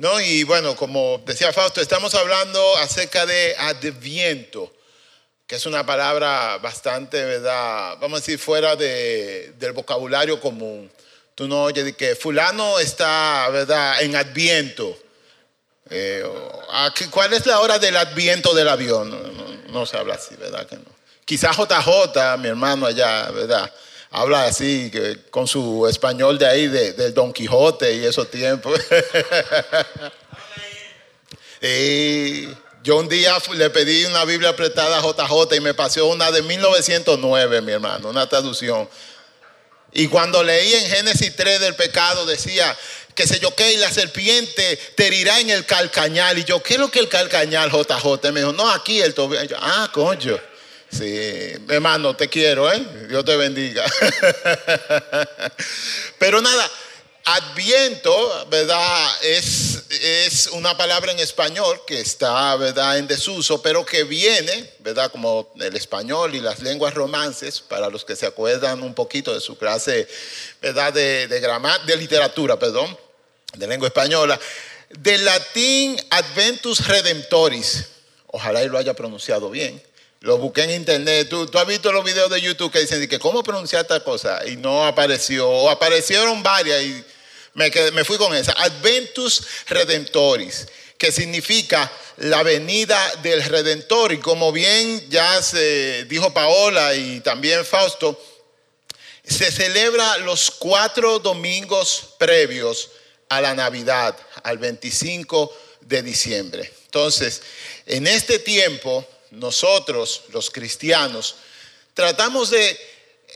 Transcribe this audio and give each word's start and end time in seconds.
¿no? 0.00 0.18
Y 0.18 0.44
bueno, 0.44 0.74
como 0.76 1.22
decía 1.26 1.52
Fausto, 1.52 1.82
estamos 1.82 2.14
hablando 2.14 2.76
acerca 2.78 3.26
de 3.26 3.54
adviento, 3.58 4.72
que 5.46 5.56
es 5.56 5.66
una 5.66 5.84
palabra 5.84 6.56
bastante, 6.56 7.22
¿verdad? 7.22 7.98
Vamos 8.00 8.16
a 8.16 8.20
decir, 8.20 8.38
fuera 8.38 8.76
de, 8.76 9.52
del 9.58 9.72
vocabulario 9.72 10.40
común. 10.40 10.90
Tú 11.34 11.46
no 11.46 11.64
oyes 11.64 11.94
que 11.96 12.16
fulano 12.16 12.78
está, 12.78 13.46
¿verdad?, 13.50 14.00
en 14.00 14.16
adviento. 14.16 14.98
Eh, 15.90 16.24
¿Cuál 17.10 17.34
es 17.34 17.44
la 17.44 17.60
hora 17.60 17.78
del 17.78 17.96
adviento 17.98 18.54
del 18.54 18.68
avión? 18.68 19.10
No, 19.10 19.80
no 19.80 19.84
se 19.84 19.98
habla 19.98 20.14
así, 20.14 20.34
¿verdad? 20.36 20.66
Que 20.66 20.76
no. 20.76 20.84
Quizás 21.26 21.54
JJ, 21.54 22.38
mi 22.38 22.48
hermano 22.48 22.86
allá, 22.86 23.30
¿verdad? 23.32 23.70
Habla 24.12 24.46
así, 24.46 24.90
con 25.30 25.46
su 25.46 25.86
español 25.86 26.36
de 26.36 26.46
ahí, 26.46 26.66
del 26.66 27.14
Don 27.14 27.32
Quijote 27.32 27.94
y 27.94 28.04
esos 28.04 28.28
tiempos. 28.28 28.78
y 31.62 32.46
yo 32.82 32.96
un 32.96 33.08
día 33.08 33.38
le 33.54 33.70
pedí 33.70 34.04
una 34.06 34.24
Biblia 34.24 34.56
prestada 34.56 34.98
a 34.98 35.02
JJ 35.02 35.54
y 35.54 35.60
me 35.60 35.74
pasó 35.74 36.06
una 36.06 36.32
de 36.32 36.42
1909, 36.42 37.60
mi 37.60 37.70
hermano, 37.70 38.08
una 38.08 38.28
traducción. 38.28 38.88
Y 39.92 40.08
cuando 40.08 40.42
leí 40.42 40.74
en 40.74 40.86
Génesis 40.86 41.36
3 41.36 41.60
del 41.60 41.76
pecado, 41.76 42.26
decía, 42.26 42.76
que 43.14 43.28
sé 43.28 43.38
yo 43.38 43.54
qué, 43.54 43.74
y 43.74 43.76
la 43.76 43.92
serpiente 43.92 44.76
te 44.96 45.06
herirá 45.06 45.38
en 45.38 45.50
el 45.50 45.64
calcañal. 45.66 46.36
Y 46.36 46.44
yo, 46.44 46.60
¿qué 46.62 46.74
es 46.74 46.80
lo 46.80 46.90
que 46.90 46.98
el 46.98 47.08
calcañal, 47.08 47.70
JJ? 47.70 48.32
Me 48.32 48.40
dijo, 48.40 48.52
no, 48.52 48.68
aquí 48.70 49.00
el 49.00 49.14
tobillo. 49.14 49.56
ah, 49.60 49.88
coño. 49.92 50.49
Sí, 50.90 51.52
hermano, 51.68 52.16
te 52.16 52.28
quiero, 52.28 52.72
¿eh? 52.72 52.84
Dios 53.08 53.24
te 53.24 53.36
bendiga. 53.36 53.84
Pero 56.18 56.42
nada, 56.42 56.68
adviento, 57.24 58.46
¿verdad? 58.48 59.08
Es, 59.22 59.84
es 59.88 60.48
una 60.48 60.76
palabra 60.76 61.12
en 61.12 61.20
español 61.20 61.82
que 61.86 62.00
está, 62.00 62.56
¿verdad? 62.56 62.98
En 62.98 63.06
desuso, 63.06 63.62
pero 63.62 63.86
que 63.86 64.02
viene, 64.02 64.72
¿verdad? 64.80 65.12
Como 65.12 65.52
el 65.60 65.76
español 65.76 66.34
y 66.34 66.40
las 66.40 66.60
lenguas 66.60 66.94
romances, 66.94 67.60
para 67.60 67.88
los 67.88 68.04
que 68.04 68.16
se 68.16 68.26
acuerdan 68.26 68.82
un 68.82 68.94
poquito 68.94 69.32
de 69.32 69.40
su 69.40 69.56
clase, 69.56 70.08
¿verdad? 70.60 70.92
De, 70.92 71.28
de, 71.28 71.40
de 71.40 71.96
literatura, 71.96 72.58
perdón, 72.58 72.98
de 73.54 73.66
lengua 73.68 73.88
española, 73.88 74.40
del 74.88 75.24
latín 75.24 75.96
adventus 76.10 76.86
redemptoris. 76.86 77.86
Ojalá 78.32 78.62
y 78.62 78.68
lo 78.68 78.78
haya 78.78 78.94
pronunciado 78.94 79.50
bien 79.50 79.82
lo 80.20 80.36
busqué 80.38 80.64
en 80.64 80.70
internet. 80.72 81.28
¿Tú, 81.28 81.48
has 81.52 81.66
visto 81.66 81.92
los 81.92 82.04
videos 82.04 82.30
de 82.30 82.40
YouTube 82.40 82.70
que 82.70 82.80
dicen 82.80 83.06
que 83.08 83.18
cómo 83.18 83.42
pronunciar 83.42 83.82
esta 83.82 84.00
cosa 84.00 84.46
y 84.46 84.56
no 84.56 84.86
apareció. 84.86 85.48
O 85.48 85.70
aparecieron 85.70 86.42
varias 86.42 86.82
y 86.82 87.04
me, 87.54 87.70
me 87.92 88.04
fui 88.04 88.18
con 88.18 88.34
esa. 88.34 88.52
Adventus 88.52 89.42
Redemptoris, 89.68 90.66
que 90.98 91.10
significa 91.10 91.90
la 92.18 92.42
venida 92.42 93.16
del 93.22 93.42
Redentor. 93.42 94.12
Y 94.12 94.18
como 94.18 94.52
bien 94.52 95.08
ya 95.08 95.42
se 95.42 96.04
dijo 96.04 96.32
Paola 96.34 96.94
y 96.94 97.20
también 97.20 97.64
Fausto, 97.64 98.20
se 99.24 99.50
celebra 99.50 100.18
los 100.18 100.50
cuatro 100.50 101.18
domingos 101.18 102.14
previos 102.18 102.90
a 103.30 103.40
la 103.40 103.54
Navidad, 103.54 104.16
al 104.42 104.58
25 104.58 105.56
de 105.82 106.02
diciembre. 106.02 106.70
Entonces, 106.86 107.40
en 107.86 108.06
este 108.06 108.38
tiempo 108.38 109.06
nosotros, 109.30 110.22
los 110.32 110.50
cristianos, 110.50 111.36
tratamos 111.94 112.50
de 112.50 112.80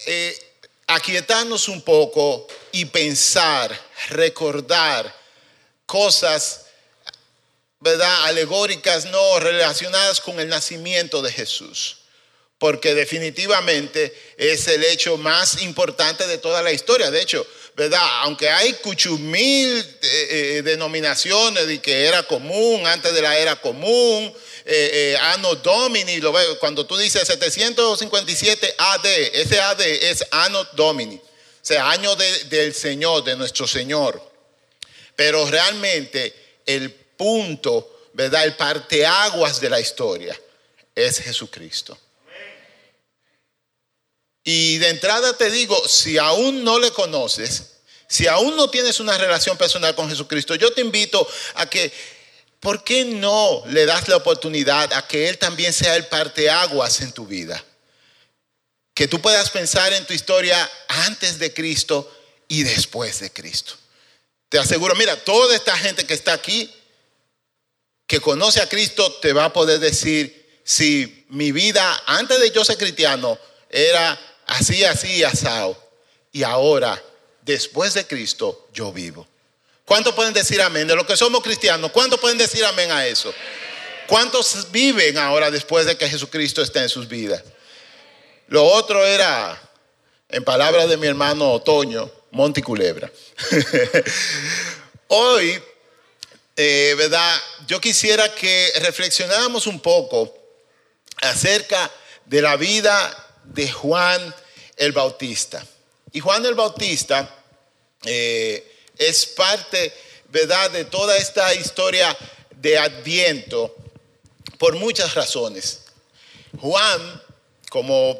eh, 0.07 0.39
aquietarnos 0.87 1.69
un 1.69 1.83
poco 1.83 2.47
y 2.73 2.85
pensar, 2.87 3.79
recordar 4.11 5.15
cosas, 5.87 6.67
¿verdad? 7.81 8.25
Alegóricas, 8.25 9.07
no 9.07 9.41
relacionadas 9.41 10.21
con 10.21 10.41
el 10.41 10.49
nacimiento 10.49 11.23
de 11.23 11.33
Jesús. 11.33 11.99
Porque 12.59 12.95
definitivamente 12.95 14.17
es 14.39 14.69
el 14.69 14.85
hecho 14.85 15.17
más 15.19 15.63
importante 15.63 16.27
de 16.27 16.39
toda 16.39 16.63
la 16.63 16.73
historia. 16.73 17.11
De 17.11 17.21
hecho, 17.21 17.47
¿verdad? 17.77 18.01
Aunque 18.23 18.49
hay 18.49 18.73
cuchumil 18.75 19.79
eh, 19.79 19.99
eh, 20.03 20.63
denominaciones 20.63 21.67
de 21.67 21.81
que 21.81 22.07
era 22.07 22.23
común 22.23 22.87
antes 22.87 23.13
de 23.13 23.23
la 23.23 23.37
era 23.37 23.57
común, 23.57 24.33
eh, 24.67 25.13
eh, 25.15 25.19
Anno 25.21 25.55
Domini, 25.57 26.21
lo 26.21 26.33
veo, 26.33 26.59
cuando 26.59 26.87
tú 26.87 26.97
dices 26.97 27.27
757 27.27 28.75
AD, 28.79 29.07
ese 29.35 29.61
AD 29.61 29.81
es 29.81 30.25
Anno 30.31 30.65
Domini, 30.73 31.17
o 31.17 31.23
sea, 31.61 31.91
año 31.91 32.17
del 32.17 32.75
Señor, 32.75 33.25
de 33.25 33.37
nuestro 33.37 33.67
Señor. 33.67 34.23
Pero 35.17 35.47
realmente 35.47 36.35
el 36.67 36.91
punto, 36.91 38.09
¿verdad? 38.15 38.45
El 38.45 38.57
parteaguas 38.57 39.61
de 39.61 39.71
la 39.71 39.81
historia 39.81 40.39
es 40.95 41.21
Jesucristo. 41.21 41.99
Y 44.45 44.79
de 44.79 44.89
entrada 44.91 45.37
te 45.37 45.51
digo, 45.51 45.77
si 45.89 46.19
aún 46.19 46.65
no 46.65 46.79
le 46.79 46.91
conoces, 46.91 47.75
si 48.07 48.27
aún 48.27 48.57
no 48.57 48.69
tienes 48.69 49.01
una 49.01 49.17
relación 49.17 49.57
personal 49.57 49.95
con 49.95 50.09
Jesucristo, 50.09 50.55
yo 50.55 50.73
te 50.73 50.83
invito 50.83 51.27
a 51.55 51.69
que 51.69 51.91
¿por 52.65 52.83
qué 52.83 53.05
no 53.05 53.63
le 53.67 53.85
das 53.85 54.09
la 54.09 54.17
oportunidad 54.17 54.91
a 54.95 55.07
que 55.07 55.29
Él 55.29 55.37
también 55.37 55.73
sea 55.73 55.95
el 55.97 56.07
parteaguas 56.07 57.03
en 57.03 57.13
tu 57.13 57.27
vida? 57.27 57.63
Que 58.95 59.07
tú 59.07 59.21
puedas 59.21 59.51
pensar 59.51 59.93
en 59.93 60.07
tu 60.07 60.15
historia 60.15 60.69
antes 60.89 61.39
de 61.39 61.53
Cristo 61.53 62.11
y 62.49 62.63
después 62.63 63.21
de 63.21 63.31
Cristo. 63.31 63.75
Te 64.49 64.59
aseguro, 64.59 64.95
mira, 64.95 65.15
toda 65.25 65.55
esta 65.55 65.77
gente 65.77 66.07
que 66.07 66.15
está 66.15 66.33
aquí, 66.33 66.73
que 68.07 68.21
conoce 68.21 68.63
a 68.63 68.69
Cristo, 68.69 69.13
te 69.21 69.35
va 69.35 69.45
a 69.47 69.53
poder 69.53 69.79
decir 69.79 70.61
si 70.65 71.27
mi 71.29 71.53
vida 71.53 72.03
antes 72.07 72.41
de 72.41 72.51
yo 72.51 72.65
ser 72.65 72.79
cristiano 72.79 73.39
era 73.69 74.19
así, 74.47 74.85
así, 74.85 75.23
asado. 75.23 75.77
Y 76.33 76.45
ahora, 76.45 77.03
después 77.43 77.93
de 77.93 78.07
Cristo, 78.07 78.69
yo 78.73 78.91
vivo. 78.91 79.29
¿Cuántos 79.85 80.15
pueden 80.15 80.33
decir 80.33 80.61
amén? 80.63 80.87
De 80.87 80.97
los 80.97 81.07
que 81.07 81.17
somos 81.17 81.43
cristianos, 81.43 81.91
¿cuántos 81.91 82.19
pueden 82.19 82.39
decir 82.39 82.65
amén 82.65 82.91
a 82.91 83.07
eso? 83.07 83.35
¿Cuántos 84.07 84.71
viven 84.71 85.19
ahora 85.19 85.51
después 85.51 85.87
de 85.87 85.97
que 85.97 86.09
Jesucristo 86.09 86.63
está 86.63 86.83
en 86.83 86.89
sus 86.89 87.09
vidas? 87.09 87.43
Lo 88.49 88.65
otro 88.65 89.05
era, 89.05 89.61
en 90.29 90.45
palabras 90.45 90.89
de 90.89 90.97
mi 90.97 91.07
hermano 91.07 91.53
Otoño, 91.53 92.11
Monticulebra. 92.31 93.11
Hoy, 95.09 95.63
eh, 96.57 96.95
¿verdad? 96.97 97.41
Yo 97.67 97.81
quisiera 97.81 98.35
que 98.35 98.73
reflexionáramos 98.81 99.67
un 99.67 99.81
poco 99.81 100.35
acerca 101.23 101.91
de 102.27 102.43
la 102.43 102.57
vida 102.57 103.29
de 103.45 103.71
Juan 103.71 104.35
el 104.77 104.93
Bautista. 104.93 105.65
Y 106.13 106.21
Juan 106.21 106.45
el 106.45 106.55
Bautista, 106.55 107.29
eh, 108.05 108.74
es 108.99 109.27
parte, 109.27 109.93
¿verdad?, 110.29 110.71
de 110.71 110.85
toda 110.85 111.17
esta 111.17 111.55
historia 111.55 112.17
de 112.51 112.79
Adviento 112.79 113.75
por 114.59 114.77
muchas 114.77 115.15
razones. 115.15 115.83
Juan, 116.61 117.23
como 117.71 118.19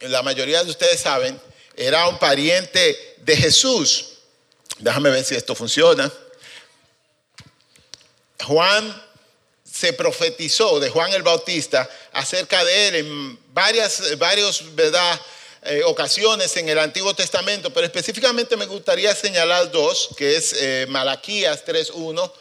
la 0.00 0.22
mayoría 0.22 0.62
de 0.62 0.70
ustedes 0.70 1.00
saben, 1.00 1.40
era 1.74 2.08
un 2.08 2.18
pariente 2.18 3.16
de 3.18 3.36
Jesús. 3.36 4.18
Déjame 4.78 5.10
ver 5.10 5.24
si 5.24 5.34
esto 5.34 5.54
funciona. 5.54 6.12
Juan 8.44 9.04
se 9.64 9.92
profetizó 9.92 10.80
de 10.80 10.90
Juan 10.90 11.12
el 11.12 11.22
Bautista 11.22 11.88
acerca 12.12 12.64
de 12.64 12.88
él 12.88 12.94
en 12.96 13.38
varias, 13.52 14.16
varios, 14.18 14.74
¿verdad? 14.74 15.20
Eh, 15.62 15.82
ocasiones 15.84 16.56
en 16.56 16.68
el 16.68 16.78
Antiguo 16.78 17.14
Testamento, 17.14 17.72
pero 17.72 17.84
específicamente 17.84 18.56
me 18.56 18.66
gustaría 18.66 19.14
señalar 19.14 19.72
dos, 19.72 20.10
que 20.16 20.36
es 20.36 20.52
eh, 20.52 20.86
Malaquías 20.88 21.64
3.1. 21.64 22.32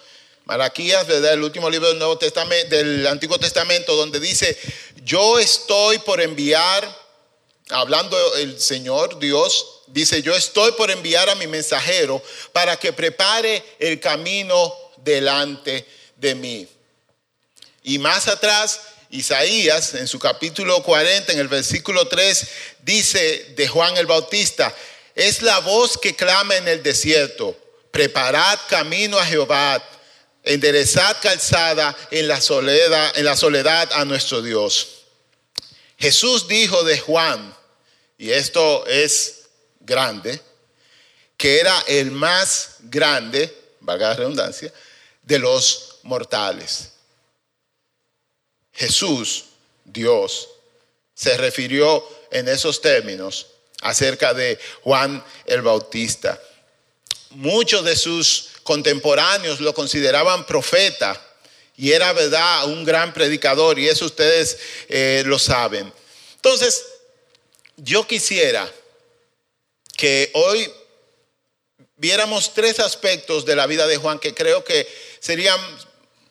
Malaquías, 0.46 1.08
¿verdad? 1.08 1.34
El 1.34 1.44
último 1.44 1.70
libro 1.70 1.90
del, 1.90 1.98
Nuevo 1.98 2.18
Testamento, 2.18 2.76
del 2.76 3.08
Antiguo 3.08 3.40
Testamento, 3.40 3.96
donde 3.96 4.20
dice, 4.20 4.58
yo 5.04 5.40
estoy 5.40 5.98
por 6.00 6.22
enviar, 6.22 6.88
hablando 7.70 8.18
el 8.36 8.62
Señor 8.62 9.18
Dios, 9.20 9.82
dice, 9.88 10.22
yo 10.22 10.36
estoy 10.36 10.72
por 10.74 10.92
enviar 10.92 11.28
a 11.30 11.36
mi 11.36 11.48
mensajero 11.48 12.22
para 12.54 12.78
que 12.78 12.94
prepare 12.94 13.64
el 13.80 14.00
camino 14.00 14.74
delante 14.98 15.86
de 16.16 16.36
mí. 16.36 16.68
Y 17.84 17.98
más 17.98 18.28
atrás 18.28 18.80
Isaías, 19.10 19.94
en 19.94 20.08
su 20.08 20.20
capítulo 20.20 20.84
40, 20.84 21.32
en 21.32 21.40
el 21.40 21.48
versículo 21.48 22.08
3, 22.08 22.48
dice 22.84 23.54
de 23.56 23.68
Juan 23.68 23.96
el 23.98 24.06
Bautista, 24.06 24.74
es 25.16 25.42
la 25.42 25.60
voz 25.60 25.98
que 25.98 26.16
clama 26.16 26.56
en 26.58 26.68
el 26.68 26.84
desierto, 26.84 27.58
preparad 27.92 28.60
camino 28.70 29.18
a 29.18 29.26
Jehová, 29.26 29.84
enderezad 30.44 31.18
calzada 31.22 31.96
en 32.12 32.28
la 32.28 32.42
soledad, 32.42 33.18
en 33.18 33.26
la 33.26 33.36
soledad 33.36 33.90
a 33.94 34.06
nuestro 34.06 34.42
Dios. 34.42 34.88
Jesús 35.98 36.48
dijo 36.48 36.84
de 36.84 37.00
Juan, 37.00 37.56
y 38.18 38.32
esto 38.32 38.86
es 38.88 39.48
grande, 39.80 40.40
que 41.38 41.60
era 41.60 41.84
el 41.88 42.12
más 42.12 42.76
grande, 42.82 43.56
valga 43.80 44.10
la 44.10 44.16
redundancia, 44.16 44.72
de 45.24 45.40
los 45.40 46.00
mortales. 46.04 46.92
Jesús, 48.78 49.46
Dios, 49.84 50.50
se 51.14 51.36
refirió 51.36 52.08
en 52.32 52.48
esos 52.48 52.80
términos 52.80 53.48
acerca 53.82 54.34
de 54.34 54.60
Juan 54.84 55.24
el 55.46 55.64
Bautista. 55.64 56.40
Muchos 57.32 57.84
de 57.84 57.96
sus 57.96 58.50
contemporáneos 58.64 59.60
lo 59.60 59.74
consideraban 59.74 60.46
profeta 60.46 61.20
y 61.76 61.92
era 61.92 62.14
verdad 62.14 62.66
un 62.66 62.86
gran 62.86 63.14
predicador 63.14 63.80
y 63.80 63.90
eso 63.90 64.06
ustedes 64.06 64.58
eh, 64.90 65.24
lo 65.26 65.40
saben. 65.40 65.92
Entonces, 66.36 66.86
yo 67.78 68.06
quisiera 68.06 68.72
que 69.96 70.30
hoy 70.34 70.72
viéramos 71.96 72.54
tres 72.54 72.80
aspectos 72.80 73.46
de 73.46 73.56
la 73.56 73.66
vida 73.66 73.88
de 73.88 73.98
Juan 73.98 74.20
que 74.20 74.36
creo 74.36 74.64
que 74.64 74.88
serían 75.20 75.60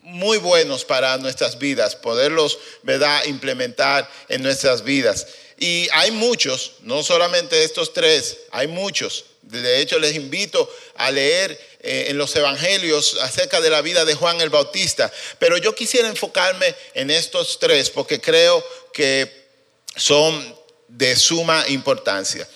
muy 0.06 0.38
buenos 0.38 0.84
para 0.84 1.18
nuestras 1.18 1.58
vidas, 1.58 1.96
poderlos, 1.96 2.60
¿verdad?, 2.84 3.24
implementar 3.24 4.08
en 4.28 4.40
nuestras 4.40 4.84
vidas. 4.84 5.26
Y 5.58 5.88
hay 5.92 6.12
muchos, 6.12 6.74
no 6.82 7.02
solamente 7.02 7.64
estos 7.64 7.92
tres, 7.92 8.38
hay 8.52 8.68
muchos. 8.68 9.24
De 9.42 9.80
hecho, 9.80 9.98
les 9.98 10.14
invito 10.14 10.70
a 10.94 11.10
leer 11.10 11.58
eh, 11.80 12.06
en 12.08 12.18
los 12.18 12.36
evangelios 12.36 13.16
acerca 13.20 13.60
de 13.60 13.68
la 13.68 13.80
vida 13.80 14.04
de 14.04 14.14
Juan 14.14 14.40
el 14.40 14.50
Bautista. 14.50 15.12
Pero 15.40 15.56
yo 15.56 15.74
quisiera 15.74 16.08
enfocarme 16.08 16.72
en 16.94 17.10
estos 17.10 17.58
tres 17.58 17.90
porque 17.90 18.20
creo 18.20 18.64
que 18.92 19.48
son 19.96 20.56
de 20.86 21.16
suma 21.16 21.64
importancia. 21.68 22.46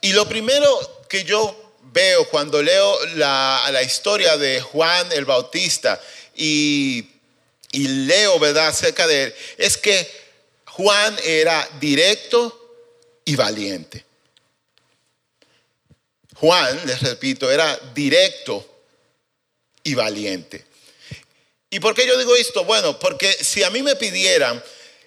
Y 0.00 0.12
lo 0.12 0.28
primero 0.28 1.04
que 1.08 1.24
yo 1.24 1.58
veo 1.92 2.28
cuando 2.28 2.62
leo 2.62 3.06
la, 3.16 3.68
la 3.72 3.82
historia 3.82 4.36
de 4.36 4.60
Juan 4.60 5.10
el 5.12 5.24
Bautista 5.24 6.00
y, 6.34 7.08
leo, 7.72 8.38
¿verdad?, 8.38 8.68
acerca 8.68 9.06
de 9.06 9.24
él, 9.24 9.34
es 9.58 9.76
que 9.76 10.08
Juan 10.66 11.16
era 11.24 11.68
directo 11.80 12.58
y 13.24 13.36
valiente. 13.36 14.04
Juan, 16.36 16.80
les 16.86 17.00
repito, 17.02 17.50
era 17.50 17.78
directo 17.94 18.66
y 19.84 19.94
valiente. 19.94 20.64
¿Y 21.70 21.80
por 21.80 21.94
qué 21.94 22.06
yo 22.06 22.18
digo 22.18 22.34
esto? 22.36 22.64
Bueno, 22.64 22.98
porque 22.98 23.32
si 23.32 23.62
a 23.62 23.70
mí 23.70 23.82
me 23.82 23.96
pidieran 23.96 24.62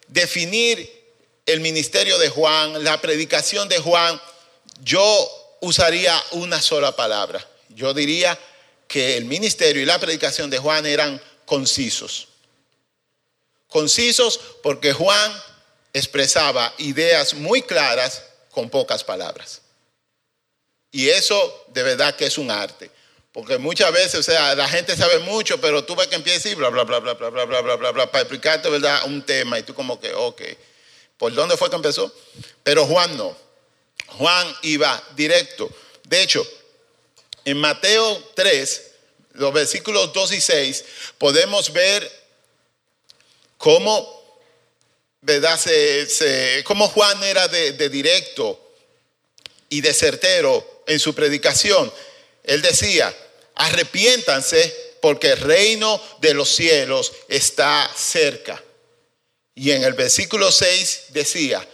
definir 0.07 0.89
el 1.45 1.59
ministerio 1.59 2.17
de 2.17 2.29
Juan, 2.29 2.83
la 2.83 2.99
predicación 3.01 3.69
de 3.69 3.79
Juan, 3.79 4.19
yo 4.81 5.57
usaría 5.61 6.21
una 6.31 6.61
sola 6.61 6.95
palabra. 6.95 7.45
Yo 7.69 7.93
diría 7.93 8.39
que 8.87 9.17
el 9.17 9.25
ministerio 9.25 9.81
y 9.81 9.85
la 9.85 9.99
predicación 9.99 10.49
de 10.49 10.57
Juan 10.57 10.85
eran 10.85 11.21
concisos. 11.45 12.27
Concisos 13.67 14.39
porque 14.61 14.93
Juan 14.93 15.43
expresaba 15.93 16.73
ideas 16.77 17.33
muy 17.33 17.61
claras 17.61 18.23
con 18.51 18.69
pocas 18.69 19.03
palabras. 19.03 19.61
Y 20.91 21.09
eso 21.09 21.65
de 21.73 21.83
verdad 21.83 22.15
que 22.15 22.25
es 22.25 22.37
un 22.37 22.49
arte. 22.49 22.89
Porque 23.35 23.57
muchas 23.57 23.91
veces, 23.91 24.15
o 24.15 24.23
sea, 24.23 24.55
la 24.55 24.65
gente 24.65 24.95
sabe 24.95 25.19
mucho, 25.19 25.59
pero 25.59 25.83
tú 25.83 25.93
ves 25.93 26.07
que 26.07 26.15
empieza 26.15 26.47
y 26.47 26.55
bla, 26.55 26.69
bla, 26.69 26.85
bla, 26.85 26.99
bla, 26.99 27.13
bla, 27.15 27.29
bla, 27.29 27.43
bla, 27.43 27.61
bla, 27.61 27.75
bla, 27.75 27.91
bla, 27.91 28.09
para 28.09 28.21
explicarte, 28.21 28.69
¿verdad? 28.69 29.01
Un 29.07 29.23
tema 29.23 29.59
y 29.59 29.63
tú 29.63 29.73
como 29.73 29.99
que, 29.99 30.13
ok, 30.13 30.41
¿por 31.17 31.33
dónde 31.33 31.57
fue 31.57 31.69
que 31.69 31.75
empezó? 31.75 32.09
Pero 32.63 32.85
Juan 32.85 33.17
no. 33.17 33.35
Juan 34.07 34.47
iba 34.61 35.03
directo. 35.17 35.69
De 36.05 36.21
hecho, 36.21 36.47
en 37.45 37.57
Mateo 37.57 38.31
3, 38.35 38.81
los 39.33 39.53
versículos 39.53 40.11
2 40.13 40.31
y 40.33 40.41
6, 40.41 40.85
podemos 41.17 41.71
ver 41.71 42.11
cómo, 43.57 44.23
Juan 46.89 47.23
era 47.23 47.47
de, 47.47 47.73
de 47.73 47.89
directo 47.89 48.59
y 49.69 49.81
de 49.81 49.93
certero 49.93 50.83
en 50.87 50.99
su 50.99 51.13
predicación. 51.13 51.91
Él 52.43 52.61
decía, 52.61 53.15
arrepiéntanse 53.55 54.97
porque 55.01 55.31
el 55.31 55.39
reino 55.39 56.01
de 56.21 56.33
los 56.33 56.49
cielos 56.55 57.11
está 57.27 57.91
cerca. 57.95 58.61
Y 59.53 59.71
en 59.71 59.83
el 59.83 59.93
versículo 59.93 60.51
6 60.51 61.05
decía, 61.09 61.65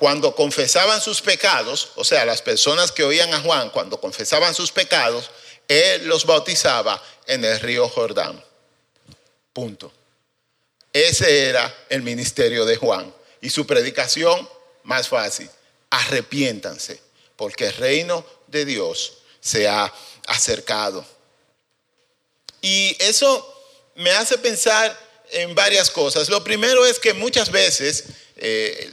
cuando 0.00 0.34
confesaban 0.34 0.98
sus 1.02 1.20
pecados, 1.20 1.90
o 1.94 2.04
sea, 2.04 2.24
las 2.24 2.40
personas 2.40 2.90
que 2.90 3.04
oían 3.04 3.34
a 3.34 3.40
Juan, 3.42 3.68
cuando 3.68 4.00
confesaban 4.00 4.54
sus 4.54 4.72
pecados, 4.72 5.30
él 5.68 6.06
los 6.06 6.24
bautizaba 6.24 7.02
en 7.26 7.44
el 7.44 7.60
río 7.60 7.86
Jordán. 7.86 8.42
Punto. 9.52 9.92
Ese 10.90 11.50
era 11.50 11.84
el 11.90 12.00
ministerio 12.00 12.64
de 12.64 12.76
Juan. 12.76 13.14
Y 13.42 13.50
su 13.50 13.66
predicación, 13.66 14.48
más 14.84 15.06
fácil, 15.06 15.50
arrepiéntanse, 15.90 16.98
porque 17.36 17.66
el 17.66 17.74
reino 17.74 18.24
de 18.46 18.64
Dios 18.64 19.18
se 19.38 19.68
ha 19.68 19.92
acercado. 20.28 21.04
Y 22.62 22.96
eso 23.00 23.46
me 23.96 24.12
hace 24.12 24.38
pensar 24.38 24.98
en 25.32 25.54
varias 25.54 25.90
cosas. 25.90 26.30
Lo 26.30 26.42
primero 26.42 26.86
es 26.86 26.98
que 26.98 27.12
muchas 27.12 27.50
veces 27.50 28.04
eh, 28.36 28.90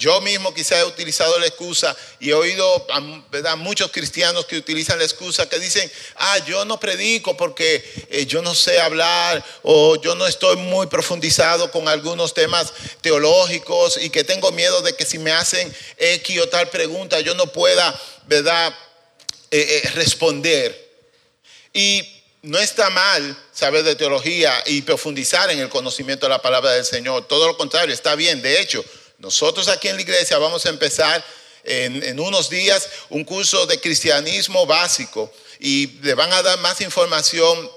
yo 0.00 0.18
mismo 0.22 0.54
quizá 0.54 0.80
he 0.80 0.84
utilizado 0.84 1.38
la 1.38 1.46
excusa 1.46 1.94
y 2.18 2.30
he 2.30 2.34
oído 2.34 2.86
a 2.88 3.56
muchos 3.56 3.90
cristianos 3.90 4.46
que 4.46 4.56
utilizan 4.56 4.98
la 4.98 5.04
excusa 5.04 5.46
que 5.46 5.58
dicen, 5.58 5.92
ah, 6.16 6.38
yo 6.46 6.64
no 6.64 6.80
predico 6.80 7.36
porque 7.36 7.84
eh, 8.08 8.24
yo 8.24 8.40
no 8.40 8.54
sé 8.54 8.80
hablar 8.80 9.44
o 9.62 10.00
yo 10.00 10.14
no 10.14 10.26
estoy 10.26 10.56
muy 10.56 10.86
profundizado 10.86 11.70
con 11.70 11.86
algunos 11.86 12.32
temas 12.32 12.72
teológicos 13.02 13.98
y 14.02 14.08
que 14.08 14.24
tengo 14.24 14.50
miedo 14.52 14.80
de 14.80 14.94
que 14.94 15.04
si 15.04 15.18
me 15.18 15.32
hacen 15.32 15.70
X 15.98 16.40
o 16.40 16.48
tal 16.48 16.70
pregunta 16.70 17.20
yo 17.20 17.34
no 17.34 17.46
pueda, 17.48 18.00
¿verdad?, 18.26 18.74
eh, 19.50 19.82
responder. 19.96 20.88
Y 21.74 22.22
no 22.40 22.58
está 22.58 22.88
mal 22.88 23.36
saber 23.52 23.82
de 23.82 23.96
teología 23.96 24.54
y 24.64 24.80
profundizar 24.80 25.50
en 25.50 25.58
el 25.58 25.68
conocimiento 25.68 26.24
de 26.24 26.30
la 26.30 26.40
palabra 26.40 26.70
del 26.70 26.86
Señor. 26.86 27.28
Todo 27.28 27.48
lo 27.48 27.56
contrario, 27.58 27.92
está 27.92 28.14
bien. 28.14 28.40
De 28.40 28.60
hecho, 28.60 28.82
nosotros 29.20 29.68
aquí 29.68 29.88
en 29.88 29.96
la 29.96 30.02
iglesia 30.02 30.38
vamos 30.38 30.66
a 30.66 30.70
empezar 30.70 31.24
en, 31.62 32.18
unos 32.18 32.50
días 32.50 32.88
un 33.10 33.24
curso 33.24 33.66
de 33.66 33.80
cristianismo 33.80 34.66
básico 34.66 35.32
y 35.58 35.86
le 36.02 36.14
van 36.14 36.32
a 36.32 36.42
dar 36.42 36.58
más 36.60 36.80
información 36.80 37.70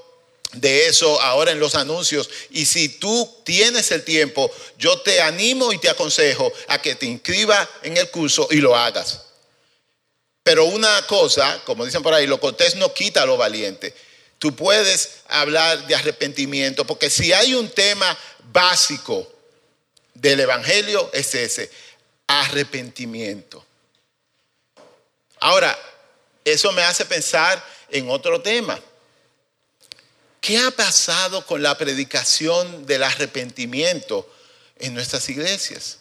de 0.53 0.87
eso 0.87 1.21
ahora 1.21 1.51
en 1.51 1.59
los 1.59 1.75
anuncios. 1.75 2.29
Y 2.51 2.65
si 2.65 2.87
tú 2.87 3.29
tienes 3.43 3.91
el 3.91 4.03
tiempo, 4.03 4.51
yo 4.77 4.99
te 5.01 5.21
animo 5.21 5.73
y 5.73 5.77
te 5.77 5.89
aconsejo 5.89 6.51
a 6.67 6.81
que 6.81 6.95
te 6.95 7.05
inscribas 7.05 7.67
en 7.81 7.97
el 7.97 8.09
curso 8.09 8.47
y 8.51 8.57
lo 8.57 8.75
hagas. 8.75 9.21
Pero 10.43 10.65
una 10.65 11.05
cosa, 11.07 11.61
como 11.65 11.85
dicen 11.85 12.03
por 12.03 12.13
ahí, 12.13 12.25
lo 12.25 12.39
cortés 12.39 12.75
no 12.75 12.93
quita 12.93 13.25
lo 13.25 13.37
valiente 13.37 13.93
tú 14.43 14.53
puedes 14.53 15.19
hablar 15.29 15.87
de 15.87 15.95
arrepentimiento, 15.95 16.85
porque 16.85 17.09
si 17.09 17.31
hay 17.31 17.53
un 17.53 17.69
tema 17.69 18.17
básico 18.51 19.32
del 20.13 20.39
Evangelio 20.39 21.09
es 21.13 21.33
ese, 21.35 21.71
arrepentimiento. 22.27 23.65
Ahora, 25.39 25.77
eso 26.45 26.71
me 26.71 26.83
hace 26.83 27.05
pensar 27.05 27.63
en 27.89 28.09
otro 28.09 28.41
tema. 28.41 28.79
¿Qué 30.39 30.57
ha 30.57 30.71
pasado 30.71 31.45
con 31.45 31.61
la 31.61 31.77
predicación 31.77 32.85
del 32.85 33.03
arrepentimiento 33.03 34.29
en 34.77 34.93
nuestras 34.93 35.27
iglesias? 35.29 35.99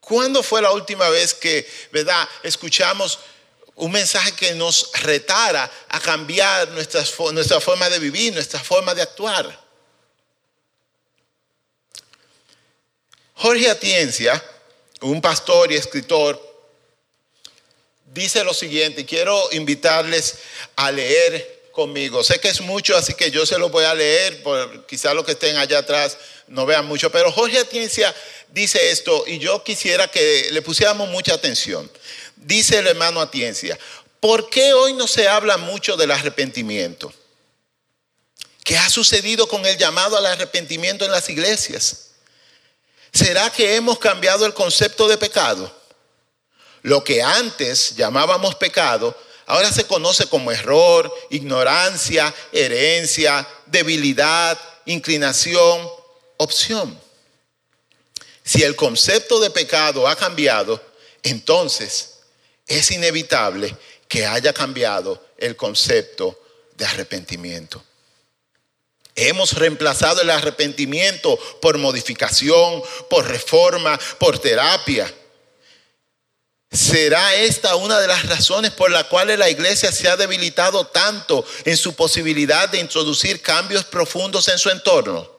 ¿Cuándo 0.00 0.42
fue 0.42 0.60
la 0.60 0.72
última 0.72 1.08
vez 1.08 1.32
que, 1.32 1.66
verdad, 1.92 2.28
escuchamos 2.42 3.18
un 3.76 3.90
mensaje 3.90 4.32
que 4.32 4.54
nos 4.54 4.90
retara 5.00 5.70
a 5.88 6.00
cambiar 6.00 6.68
nuestra, 6.70 7.02
nuestra 7.32 7.60
forma 7.60 7.88
de 7.88 7.98
vivir, 7.98 8.32
nuestra 8.32 8.60
forma 8.60 8.94
de 8.94 9.02
actuar. 9.02 9.61
Jorge 13.42 13.68
Atiencia, 13.68 14.40
un 15.00 15.20
pastor 15.20 15.72
y 15.72 15.74
escritor, 15.74 16.40
dice 18.14 18.44
lo 18.44 18.54
siguiente, 18.54 19.00
y 19.00 19.04
quiero 19.04 19.48
invitarles 19.50 20.36
a 20.76 20.92
leer 20.92 21.70
conmigo. 21.72 22.22
Sé 22.22 22.38
que 22.38 22.50
es 22.50 22.60
mucho, 22.60 22.96
así 22.96 23.14
que 23.14 23.32
yo 23.32 23.44
se 23.44 23.58
lo 23.58 23.68
voy 23.68 23.84
a 23.84 23.96
leer, 23.96 24.44
por, 24.44 24.86
quizá 24.86 25.12
los 25.12 25.24
que 25.24 25.32
estén 25.32 25.56
allá 25.56 25.78
atrás 25.78 26.18
no 26.46 26.66
vean 26.66 26.86
mucho, 26.86 27.10
pero 27.10 27.32
Jorge 27.32 27.58
Atiencia 27.58 28.14
dice 28.50 28.92
esto 28.92 29.24
y 29.26 29.40
yo 29.40 29.64
quisiera 29.64 30.06
que 30.06 30.50
le 30.52 30.62
pusiéramos 30.62 31.08
mucha 31.08 31.34
atención. 31.34 31.90
Dice 32.36 32.78
el 32.78 32.86
hermano 32.86 33.20
Atiencia, 33.20 33.76
¿por 34.20 34.50
qué 34.50 34.72
hoy 34.72 34.92
no 34.92 35.08
se 35.08 35.26
habla 35.26 35.56
mucho 35.56 35.96
del 35.96 36.12
arrepentimiento? 36.12 37.12
¿Qué 38.62 38.78
ha 38.78 38.88
sucedido 38.88 39.48
con 39.48 39.66
el 39.66 39.76
llamado 39.76 40.16
al 40.16 40.26
arrepentimiento 40.26 41.04
en 41.04 41.10
las 41.10 41.28
iglesias? 41.28 42.11
¿Será 43.12 43.50
que 43.50 43.76
hemos 43.76 43.98
cambiado 43.98 44.46
el 44.46 44.54
concepto 44.54 45.06
de 45.06 45.18
pecado? 45.18 45.70
Lo 46.82 47.04
que 47.04 47.22
antes 47.22 47.94
llamábamos 47.94 48.54
pecado, 48.54 49.16
ahora 49.46 49.70
se 49.70 49.84
conoce 49.84 50.26
como 50.26 50.50
error, 50.50 51.12
ignorancia, 51.30 52.34
herencia, 52.52 53.46
debilidad, 53.66 54.58
inclinación, 54.86 55.88
opción. 56.38 56.98
Si 58.42 58.62
el 58.62 58.74
concepto 58.74 59.38
de 59.40 59.50
pecado 59.50 60.08
ha 60.08 60.16
cambiado, 60.16 60.82
entonces 61.22 62.18
es 62.66 62.90
inevitable 62.90 63.76
que 64.08 64.26
haya 64.26 64.52
cambiado 64.52 65.22
el 65.36 65.54
concepto 65.54 66.40
de 66.76 66.86
arrepentimiento. 66.86 67.84
Hemos 69.14 69.52
reemplazado 69.52 70.22
el 70.22 70.30
arrepentimiento 70.30 71.38
por 71.60 71.78
modificación, 71.78 72.82
por 73.10 73.28
reforma, 73.28 73.98
por 74.18 74.38
terapia. 74.38 75.12
¿Será 76.70 77.34
esta 77.34 77.76
una 77.76 78.00
de 78.00 78.06
las 78.06 78.26
razones 78.26 78.70
por 78.70 78.90
las 78.90 79.04
cuales 79.04 79.38
la 79.38 79.50
iglesia 79.50 79.92
se 79.92 80.08
ha 80.08 80.16
debilitado 80.16 80.86
tanto 80.86 81.44
en 81.66 81.76
su 81.76 81.94
posibilidad 81.94 82.70
de 82.70 82.78
introducir 82.78 83.42
cambios 83.42 83.84
profundos 83.84 84.48
en 84.48 84.58
su 84.58 84.70
entorno? 84.70 85.30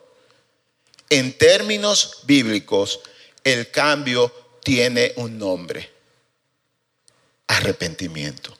En 1.10 1.36
términos 1.36 2.18
bíblicos, 2.22 3.00
el 3.42 3.70
cambio 3.72 4.32
tiene 4.62 5.12
un 5.16 5.36
nombre, 5.36 5.92
arrepentimiento. 7.48 8.56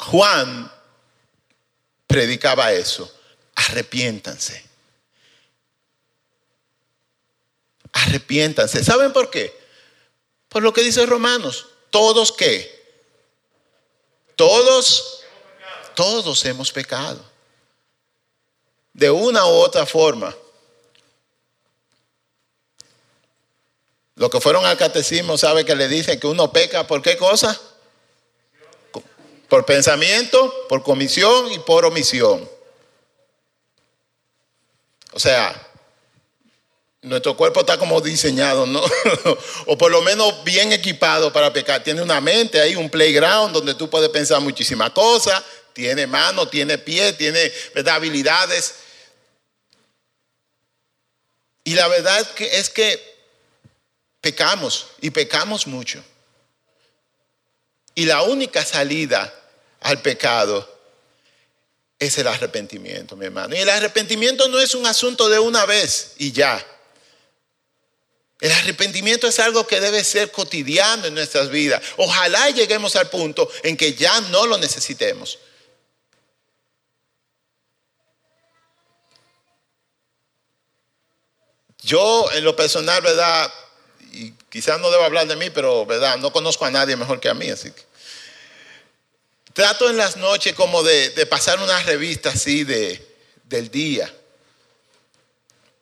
Juan 0.00 0.72
predicaba 2.06 2.72
eso, 2.72 3.12
arrepiéntanse. 3.54 4.64
Arrepiéntanse. 7.92 8.82
¿Saben 8.82 9.12
por 9.12 9.30
qué? 9.30 9.58
Por 10.48 10.62
lo 10.62 10.72
que 10.72 10.82
dice 10.82 11.04
Romanos. 11.06 11.66
Todos 11.90 12.32
qué? 12.32 12.80
Todos, 14.36 15.22
todos 15.94 16.44
hemos 16.44 16.72
pecado. 16.72 17.24
De 18.92 19.10
una 19.10 19.44
u 19.44 19.50
otra 19.50 19.86
forma. 19.86 20.34
Los 24.14 24.30
que 24.30 24.40
fueron 24.40 24.64
al 24.64 24.76
catecismo 24.76 25.36
saben 25.36 25.66
que 25.66 25.74
le 25.74 25.88
dicen 25.88 26.18
que 26.18 26.26
uno 26.26 26.52
peca 26.52 26.86
por 26.86 27.02
qué 27.02 27.16
cosa? 27.16 27.60
Por 29.50 29.66
pensamiento, 29.66 30.66
por 30.68 30.84
comisión 30.84 31.52
y 31.52 31.58
por 31.58 31.84
omisión. 31.84 32.48
O 35.12 35.18
sea, 35.18 35.68
nuestro 37.02 37.36
cuerpo 37.36 37.60
está 37.60 37.76
como 37.76 38.00
diseñado, 38.00 38.64
¿no? 38.64 38.80
o 39.66 39.76
por 39.76 39.90
lo 39.90 40.02
menos 40.02 40.44
bien 40.44 40.72
equipado 40.72 41.32
para 41.32 41.52
pecar. 41.52 41.82
Tiene 41.82 42.00
una 42.00 42.20
mente 42.20 42.60
ahí, 42.60 42.76
un 42.76 42.88
playground 42.88 43.52
donde 43.52 43.74
tú 43.74 43.90
puedes 43.90 44.08
pensar 44.10 44.40
muchísimas 44.40 44.90
cosas. 44.90 45.42
Tiene 45.72 46.06
mano, 46.06 46.46
tiene 46.46 46.78
pie, 46.78 47.12
tiene 47.14 47.50
habilidades. 47.90 48.76
Y 51.64 51.74
la 51.74 51.88
verdad 51.88 52.24
es 52.38 52.70
que 52.70 53.18
pecamos 54.20 54.86
y 55.00 55.10
pecamos 55.10 55.66
mucho. 55.66 56.04
Y 57.96 58.04
la 58.04 58.22
única 58.22 58.64
salida 58.64 59.34
al 59.80 60.02
pecado 60.02 60.68
es 61.98 62.16
el 62.18 62.26
arrepentimiento, 62.26 63.16
mi 63.16 63.26
hermano. 63.26 63.54
Y 63.54 63.58
el 63.58 63.68
arrepentimiento 63.68 64.48
no 64.48 64.58
es 64.58 64.74
un 64.74 64.86
asunto 64.86 65.28
de 65.28 65.38
una 65.38 65.66
vez 65.66 66.12
y 66.18 66.32
ya. 66.32 66.64
El 68.40 68.52
arrepentimiento 68.52 69.26
es 69.26 69.38
algo 69.38 69.66
que 69.66 69.80
debe 69.80 70.02
ser 70.02 70.32
cotidiano 70.32 71.06
en 71.06 71.14
nuestras 71.14 71.50
vidas. 71.50 71.82
Ojalá 71.98 72.48
lleguemos 72.50 72.96
al 72.96 73.10
punto 73.10 73.50
en 73.62 73.76
que 73.76 73.94
ya 73.94 74.18
no 74.22 74.46
lo 74.46 74.56
necesitemos. 74.56 75.38
Yo 81.82 82.30
en 82.32 82.44
lo 82.44 82.56
personal, 82.56 83.02
¿verdad? 83.02 83.52
Y 84.12 84.32
quizás 84.48 84.80
no 84.80 84.90
debo 84.90 85.04
hablar 85.04 85.26
de 85.26 85.36
mí, 85.36 85.50
pero, 85.50 85.84
¿verdad? 85.84 86.16
No 86.16 86.32
conozco 86.32 86.64
a 86.64 86.70
nadie 86.70 86.96
mejor 86.96 87.20
que 87.20 87.28
a 87.28 87.34
mí, 87.34 87.50
así 87.50 87.70
que... 87.70 87.89
Trato 89.52 89.90
en 89.90 89.96
las 89.96 90.16
noches 90.16 90.54
como 90.54 90.82
de, 90.82 91.26
pasar 91.26 91.58
una 91.60 91.82
revista 91.82 92.30
así 92.30 92.62
de, 92.64 93.04
del 93.44 93.70
día. 93.70 94.12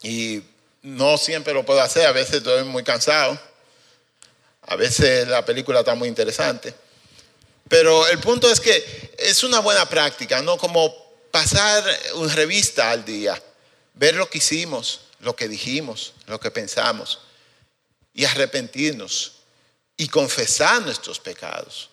Y 0.02 0.42
no 0.82 1.18
siempre 1.18 1.52
lo 1.52 1.66
puedo 1.66 1.80
hacer, 1.82 2.06
a 2.06 2.12
veces 2.12 2.36
estoy 2.36 2.64
muy 2.64 2.82
cansado, 2.82 3.38
a 4.62 4.76
veces 4.76 5.28
la 5.28 5.44
película 5.44 5.80
está 5.80 5.94
muy 5.94 6.08
interesante. 6.08 6.74
Pero 7.68 8.06
el 8.06 8.18
punto 8.20 8.50
es 8.50 8.60
que 8.60 9.12
es 9.18 9.42
una 9.42 9.58
buena 9.58 9.86
práctica, 9.86 10.40
¿no? 10.40 10.56
Como 10.56 10.94
pasar 11.30 11.84
una 12.14 12.34
revista 12.34 12.90
al 12.90 13.04
día, 13.04 13.40
ver 13.92 14.14
lo 14.14 14.30
que 14.30 14.38
hicimos, 14.38 15.00
lo 15.20 15.36
que 15.36 15.46
dijimos, 15.46 16.14
lo 16.26 16.40
que 16.40 16.50
pensamos, 16.50 17.20
y 18.14 18.24
arrepentirnos 18.24 19.32
y 19.98 20.08
confesar 20.08 20.80
nuestros 20.80 21.20
pecados 21.20 21.90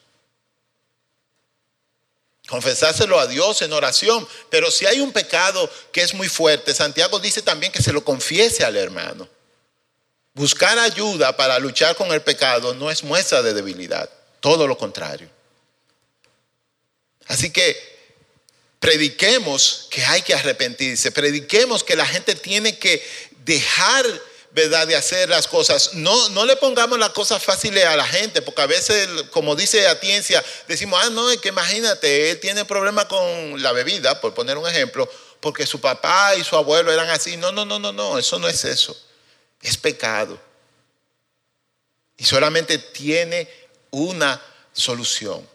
confesárselo 2.48 3.20
a 3.20 3.28
Dios 3.28 3.62
en 3.62 3.74
oración. 3.74 4.28
Pero 4.50 4.72
si 4.72 4.86
hay 4.86 5.00
un 5.00 5.12
pecado 5.12 5.70
que 5.92 6.02
es 6.02 6.14
muy 6.14 6.30
fuerte, 6.30 6.74
Santiago 6.74 7.20
dice 7.20 7.42
también 7.42 7.72
que 7.72 7.82
se 7.82 7.94
lo 7.94 8.04
confiese 8.04 8.64
al 8.64 8.78
hermano. 8.78 9.28
Buscar 10.34 10.78
ayuda 10.80 11.36
para 11.38 11.58
luchar 11.60 11.96
con 11.96 12.12
el 12.12 12.22
pecado 12.22 12.74
no 12.74 12.92
es 12.92 13.04
muestra 13.04 13.42
de 13.42 13.54
debilidad, 13.54 14.10
todo 14.42 14.68
lo 14.68 14.78
contrario. 14.78 15.30
Así 17.28 17.52
que 17.52 17.96
prediquemos 18.80 19.88
que 19.90 20.04
hay 20.04 20.22
que 20.22 20.34
arrepentirse, 20.34 21.12
prediquemos 21.12 21.84
que 21.84 21.96
la 21.96 22.06
gente 22.06 22.36
tiene 22.36 22.78
que 22.78 23.02
dejar 23.46 24.06
¿verdad? 24.56 24.88
De 24.88 24.96
hacer 24.96 25.28
las 25.28 25.48
cosas. 25.48 25.96
No, 25.96 26.30
no 26.30 26.46
le 26.46 26.56
pongamos 26.56 26.98
las 26.98 27.10
cosas 27.10 27.44
fáciles 27.44 27.84
a 27.84 27.98
la 27.98 28.08
gente, 28.08 28.42
porque 28.42 28.62
a 28.62 28.68
veces, 28.68 29.08
como 29.30 29.54
dice 29.54 29.86
Atiencia, 29.86 30.42
decimos, 30.66 30.98
ah, 31.04 31.10
no, 31.10 31.30
es 31.30 31.42
que 31.42 31.50
imagínate, 31.50 32.32
él 32.32 32.40
tiene 32.40 32.64
problemas 32.64 33.06
con 33.06 33.62
la 33.62 33.74
bebida, 33.74 34.22
por 34.22 34.34
poner 34.34 34.58
un 34.58 34.66
ejemplo, 34.66 35.12
porque 35.42 35.68
su 35.68 35.82
papá 35.82 36.36
y 36.38 36.44
su 36.46 36.56
abuelo 36.56 36.90
eran 36.90 37.10
así. 37.10 37.36
No, 37.36 37.52
no, 37.52 37.66
no, 37.66 37.80
no, 37.80 37.92
no, 37.92 38.18
eso 38.18 38.40
no 38.40 38.48
es 38.48 38.64
eso. 38.64 38.98
Es 39.62 39.76
pecado. 39.76 40.40
Y 42.16 42.24
solamente 42.24 42.78
tiene 42.78 43.50
una 43.92 44.42
solución, 44.72 45.46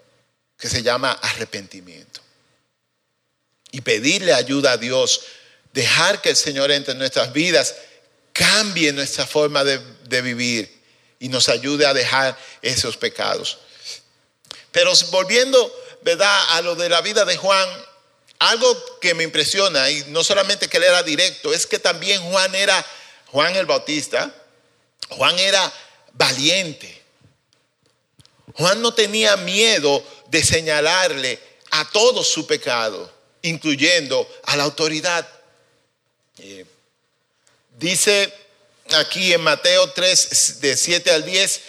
que 0.58 0.68
se 0.68 0.82
llama 0.82 1.12
arrepentimiento. 1.12 2.20
Y 3.72 3.80
pedirle 3.80 4.34
ayuda 4.34 4.72
a 4.72 4.76
Dios, 4.76 5.22
dejar 5.72 6.20
que 6.20 6.28
el 6.28 6.36
Señor 6.36 6.70
entre 6.70 6.92
en 6.92 6.98
nuestras 6.98 7.32
vidas 7.32 7.74
cambie 8.40 8.90
nuestra 8.94 9.26
forma 9.26 9.62
de, 9.64 10.22
vivir 10.22 10.82
y 11.18 11.28
nos 11.28 11.50
ayude 11.50 11.84
a 11.84 11.92
dejar 11.92 12.38
esos 12.62 12.96
pecados. 12.96 13.58
Pero 14.72 14.92
volviendo, 15.10 15.72
¿verdad?, 16.00 16.56
a 16.56 16.62
lo 16.62 16.74
de 16.74 16.88
la 16.88 17.02
vida 17.02 17.26
de 17.26 17.36
Juan, 17.36 17.68
algo 18.38 18.98
que 18.98 19.12
me 19.12 19.24
impresiona, 19.24 19.90
y 19.90 20.04
no 20.08 20.24
solamente 20.24 20.68
que 20.68 20.78
él 20.78 20.84
era 20.84 21.02
directo, 21.02 21.52
es 21.52 21.66
que 21.66 21.78
también 21.78 22.22
Juan 22.22 22.54
era, 22.54 22.84
Juan 23.26 23.54
el 23.56 23.66
Bautista, 23.66 24.34
Juan 25.10 25.38
era 25.38 25.70
valiente. 26.14 27.02
Juan 28.54 28.80
no 28.80 28.94
tenía 28.94 29.36
miedo 29.36 30.02
de 30.28 30.42
señalarle 30.42 31.38
a 31.72 31.86
todo 31.90 32.24
su 32.24 32.46
pecado, 32.46 33.12
incluyendo 33.42 34.26
a 34.44 34.56
la 34.56 34.64
autoridad. 34.64 35.28
Dice 37.80 38.30
aquí 38.98 39.32
en 39.32 39.40
Mateo 39.40 39.90
3, 39.90 40.60
de 40.60 40.76
7 40.76 41.10
al 41.12 41.24
10, 41.24 41.60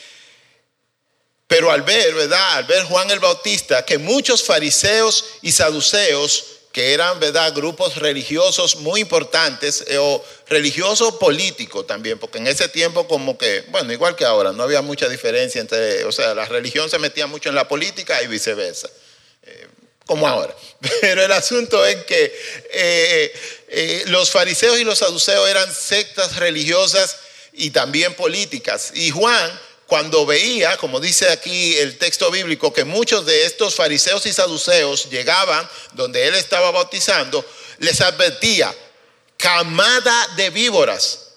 pero 1.48 1.72
al 1.72 1.84
ver, 1.84 2.14
¿verdad? 2.14 2.58
Al 2.58 2.66
ver 2.66 2.84
Juan 2.84 3.10
el 3.12 3.20
Bautista, 3.20 3.86
que 3.86 3.98
muchos 3.98 4.44
fariseos 4.44 5.24
y 5.42 5.54
saduceos, 5.54 6.44
que 6.74 6.94
eran, 6.94 7.18
¿verdad? 7.22 7.54
Grupos 7.56 7.96
religiosos 7.96 8.76
muy 8.78 9.00
importantes, 9.00 9.86
eh, 9.88 9.98
o 10.00 10.22
religioso 10.48 11.18
político 11.18 11.86
también, 11.86 12.20
porque 12.20 12.40
en 12.40 12.48
ese 12.48 12.68
tiempo 12.68 13.08
como 13.08 13.38
que, 13.38 13.64
bueno, 13.70 13.94
igual 13.94 14.18
que 14.18 14.26
ahora, 14.26 14.52
no 14.52 14.64
había 14.64 14.82
mucha 14.82 15.08
diferencia 15.08 15.62
entre, 15.62 16.04
o 16.04 16.12
sea, 16.12 16.36
la 16.36 16.44
religión 16.44 16.90
se 16.90 17.00
metía 17.00 17.26
mucho 17.26 17.48
en 17.48 17.56
la 17.56 17.70
política 17.70 18.22
y 18.22 18.28
viceversa. 18.28 18.90
Eh, 19.44 19.68
como 20.12 20.28
ahora. 20.28 20.54
Pero 21.00 21.24
el 21.24 21.32
asunto 21.32 21.86
es 21.86 22.04
que 22.04 22.38
eh, 22.70 23.34
eh, 23.70 24.04
los 24.08 24.30
fariseos 24.30 24.78
y 24.78 24.84
los 24.84 25.00
saduceos 25.00 25.48
eran 25.48 25.74
sectas 25.74 26.36
religiosas 26.36 27.16
y 27.54 27.70
también 27.70 28.14
políticas. 28.16 28.92
Y 28.94 29.10
Juan, 29.12 29.62
cuando 29.88 30.26
veía, 30.26 30.76
como 30.76 31.00
dice 31.00 31.30
aquí 31.30 31.78
el 31.78 31.98
texto 31.98 32.30
bíblico, 32.30 32.74
que 32.74 32.84
muchos 32.84 33.26
de 33.26 33.46
estos 33.46 33.74
fariseos 33.76 34.26
y 34.26 34.34
saduceos 34.34 35.10
llegaban 35.10 35.66
donde 35.94 36.28
él 36.28 36.36
estaba 36.36 36.72
bautizando, 36.72 37.46
les 37.80 38.02
advertía, 38.02 38.76
camada 39.38 40.28
de 40.36 40.50
víboras. 40.50 41.30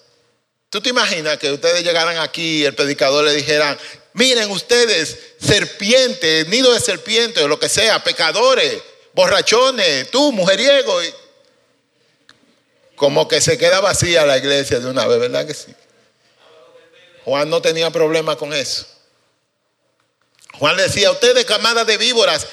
¿Tú 0.69 0.81
te 0.81 0.89
imaginas 0.89 1.37
que 1.37 1.49
ustedes 1.49 1.81
llegaran 1.81 2.17
aquí 2.17 2.57
y 2.57 2.65
el 2.65 2.75
predicador 2.75 3.23
le 3.23 3.33
dijeran, 3.33 3.79
Miren 4.15 4.49
ustedes, 4.49 5.17
serpientes, 5.41 6.47
nido 6.47 6.71
de 6.71 6.79
serpiente 6.79 7.43
o 7.43 7.49
lo 7.49 7.59
que 7.59 7.67
sea, 7.67 8.01
pecadores, 8.01 8.81
borrachones, 9.13 10.09
tú, 10.09 10.31
mujeriego. 10.31 10.97
Como 12.95 13.27
que 13.27 13.41
se 13.41 13.57
queda 13.57 13.81
vacía 13.81 14.25
la 14.25 14.37
iglesia 14.37 14.79
de 14.79 14.87
una 14.87 15.05
vez, 15.05 15.19
¿verdad 15.19 15.45
que 15.45 15.53
sí? 15.53 15.75
Juan 17.25 17.49
no 17.49 17.61
tenía 17.61 17.91
problema 17.91 18.37
con 18.37 18.53
eso. 18.53 18.85
Juan 20.53 20.77
decía, 20.77 21.11
ustedes 21.11 21.43
camada 21.43 21.83
de 21.83 21.97
víboras, 21.97 22.47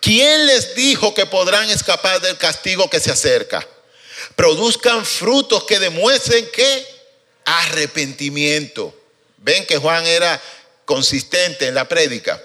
¿quién 0.00 0.46
les 0.46 0.76
dijo 0.76 1.14
que 1.14 1.26
podrán 1.26 1.68
escapar 1.68 2.20
del 2.20 2.38
castigo 2.38 2.88
que 2.88 3.00
se 3.00 3.10
acerca? 3.10 3.66
Produzcan 4.36 5.04
frutos 5.04 5.64
que 5.64 5.80
demuestren 5.80 6.48
que 6.52 6.86
arrepentimiento. 7.44 8.94
Ven 9.38 9.66
que 9.66 9.78
Juan 9.78 10.06
era 10.06 10.40
consistente 10.88 11.66
en 11.66 11.74
la 11.74 11.86
prédica. 11.86 12.42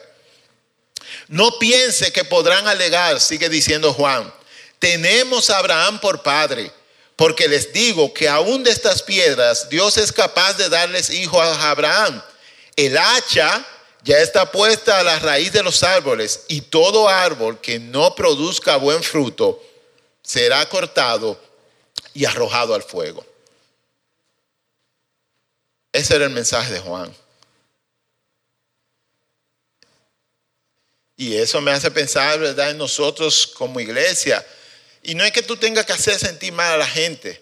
No 1.30 1.58
piense 1.60 2.12
que 2.12 2.26
podrán 2.26 2.68
alegar, 2.68 3.22
sigue 3.22 3.48
diciendo 3.48 3.94
Juan, 3.94 4.32
tenemos 4.80 5.50
a 5.50 5.60
Abraham 5.60 6.02
por 6.02 6.24
padre, 6.24 6.70
porque 7.16 7.48
les 7.48 7.72
digo 7.72 8.14
que 8.14 8.28
aún 8.28 8.66
de 8.66 8.72
estas 8.72 9.02
piedras 9.02 9.70
Dios 9.70 9.96
es 9.96 10.12
capaz 10.12 10.58
de 10.58 10.68
darles 10.68 11.10
hijo 11.10 11.42
a 11.42 11.70
Abraham. 11.72 12.22
El 12.76 12.98
hacha 12.98 13.66
ya 14.04 14.18
está 14.18 14.52
puesta 14.52 15.00
a 15.00 15.04
la 15.04 15.20
raíz 15.20 15.54
de 15.54 15.64
los 15.64 15.82
árboles 15.82 16.42
y 16.50 16.60
todo 16.60 17.08
árbol 17.08 17.62
que 17.62 17.80
no 17.80 18.14
produzca 18.14 18.76
buen 18.76 19.02
fruto 19.02 19.64
será 20.22 20.68
cortado 20.68 21.40
y 22.14 22.26
arrojado 22.26 22.76
al 22.76 22.84
fuego. 22.84 23.26
Ese 25.94 26.16
era 26.16 26.26
el 26.26 26.32
mensaje 26.32 26.74
de 26.74 26.80
Juan. 26.82 27.23
Y 31.24 31.38
eso 31.38 31.62
me 31.62 31.72
hace 31.72 31.90
pensar, 31.90 32.38
¿verdad?, 32.38 32.72
en 32.72 32.78
nosotros 32.78 33.48
como 33.48 33.80
iglesia. 33.80 34.46
Y 35.02 35.16
no 35.16 35.24
es 35.24 35.32
que 35.32 35.42
tú 35.42 35.56
tengas 35.56 35.86
que 35.86 35.94
hacer 35.94 36.20
sentir 36.20 36.52
mal 36.52 36.74
a 36.74 36.78
la 36.78 36.88
gente, 36.88 37.42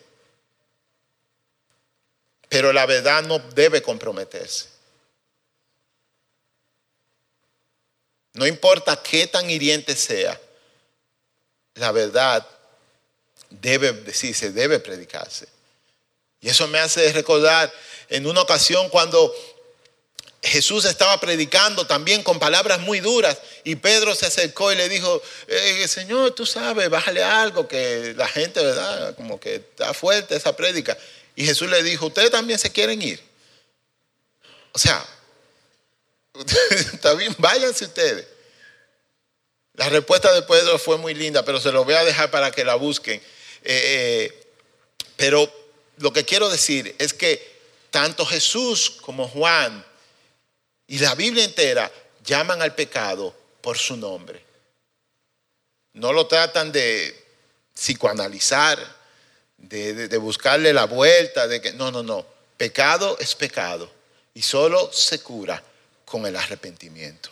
pero 2.47 2.71
la 2.71 2.85
verdad 2.85 3.23
no 3.23 3.39
debe 3.39 3.81
comprometerse. 3.81 4.67
No 8.33 8.45
importa 8.45 9.01
qué 9.01 9.25
tan 9.25 9.49
hiriente 9.49 9.95
sea, 9.95 10.39
la 11.73 11.91
verdad 11.91 12.47
debe 13.49 13.93
decirse, 13.93 14.51
debe 14.51 14.79
predicarse. 14.79 15.47
Y 16.39 16.49
eso 16.49 16.67
me 16.67 16.77
hace 16.77 17.11
recordar 17.13 17.73
en 18.09 18.27
una 18.27 18.41
ocasión 18.41 18.89
cuando 18.89 19.33
Jesús 20.43 20.85
estaba 20.85 21.19
predicando 21.19 21.85
también 21.85 22.23
con 22.23 22.39
palabras 22.39 22.79
muy 22.79 22.99
duras 22.99 23.37
y 23.63 23.75
Pedro 23.75 24.15
se 24.15 24.25
acercó 24.25 24.71
y 24.71 24.75
le 24.75 24.89
dijo, 24.89 25.21
eh, 25.47 25.87
Señor, 25.87 26.31
tú 26.31 26.47
sabes, 26.47 26.89
bájale 26.89 27.23
algo, 27.23 27.67
que 27.67 28.15
la 28.17 28.27
gente, 28.27 28.59
¿verdad? 28.59 29.15
Como 29.15 29.39
que 29.39 29.55
está 29.55 29.93
fuerte 29.93 30.35
esa 30.35 30.55
prédica. 30.55 30.97
Y 31.35 31.45
Jesús 31.45 31.69
le 31.69 31.83
dijo, 31.83 32.07
ustedes 32.07 32.31
también 32.31 32.57
se 32.57 32.71
quieren 32.71 32.99
ir. 33.03 33.21
O 34.71 34.79
sea, 34.79 35.05
está 36.71 37.13
bien, 37.13 37.35
váyanse 37.37 37.85
ustedes. 37.85 38.25
La 39.75 39.89
respuesta 39.89 40.33
de 40.33 40.41
Pedro 40.41 40.79
fue 40.79 40.97
muy 40.97 41.13
linda, 41.13 41.45
pero 41.45 41.59
se 41.59 41.71
lo 41.71 41.85
voy 41.85 41.93
a 41.93 42.03
dejar 42.03 42.31
para 42.31 42.51
que 42.51 42.65
la 42.65 42.75
busquen. 42.75 43.21
Eh, 43.63 44.31
eh, 44.33 44.47
pero 45.17 45.51
lo 45.97 46.11
que 46.11 46.25
quiero 46.25 46.49
decir 46.49 46.95
es 46.97 47.13
que 47.13 47.61
tanto 47.91 48.25
Jesús 48.25 48.89
como 49.01 49.27
Juan 49.27 49.85
y 50.91 50.99
la 50.99 51.15
Biblia 51.15 51.45
entera 51.45 51.89
llaman 52.21 52.61
al 52.61 52.75
pecado 52.75 53.33
por 53.61 53.77
su 53.77 53.95
nombre. 53.95 54.43
No 55.93 56.11
lo 56.11 56.27
tratan 56.27 56.69
de 56.69 57.17
psicoanalizar, 57.73 58.77
de, 59.55 60.17
buscarle 60.17 60.73
la 60.73 60.83
vuelta, 60.83 61.47
de 61.47 61.61
que 61.61 61.71
no, 61.71 61.91
no, 61.91 62.03
no. 62.03 62.25
Pecado 62.57 63.17
es 63.19 63.35
pecado 63.35 63.89
y 64.33 64.41
solo 64.41 64.91
se 64.91 65.21
cura 65.21 65.63
con 66.03 66.25
el 66.25 66.35
arrepentimiento. 66.35 67.29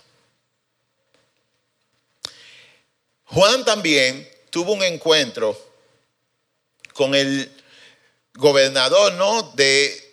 Juan 3.25 3.65
también 3.65 4.25
tuvo 4.51 4.71
un 4.71 4.83
encuentro 4.83 5.59
con 6.93 7.13
el 7.13 7.51
gobernador 8.35 9.15
¿no? 9.15 9.51
de 9.57 10.08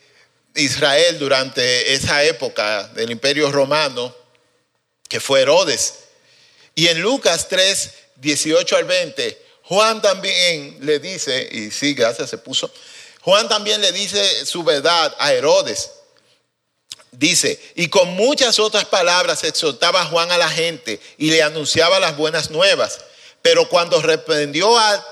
Israel 0.56 1.18
durante 1.18 1.92
esa 1.94 2.24
época 2.24 2.88
del 2.88 3.10
imperio 3.10 3.50
romano, 3.52 4.14
que 5.08 5.20
fue 5.20 5.42
Herodes. 5.42 5.94
Y 6.74 6.88
en 6.88 7.00
Lucas 7.00 7.48
3, 7.48 7.90
18 8.16 8.76
al 8.76 8.84
20, 8.84 9.42
Juan 9.62 10.00
también 10.02 10.78
le 10.80 10.98
dice, 10.98 11.48
y 11.50 11.70
sí, 11.70 11.94
gracias, 11.94 12.30
se 12.30 12.38
puso, 12.38 12.70
Juan 13.22 13.48
también 13.48 13.80
le 13.80 13.90
dice 13.92 14.46
su 14.46 14.62
verdad 14.62 15.14
a 15.18 15.32
Herodes. 15.32 15.90
Dice, 17.10 17.58
y 17.74 17.88
con 17.88 18.10
muchas 18.10 18.58
otras 18.58 18.84
palabras 18.84 19.42
exhortaba 19.42 20.04
Juan 20.04 20.30
a 20.30 20.38
la 20.38 20.50
gente 20.50 21.00
y 21.16 21.30
le 21.30 21.42
anunciaba 21.42 21.98
las 21.98 22.16
buenas 22.16 22.50
nuevas. 22.50 22.98
Pero 23.42 23.68
cuando 23.68 24.02
reprendió 24.02 24.78
al, 24.78 25.02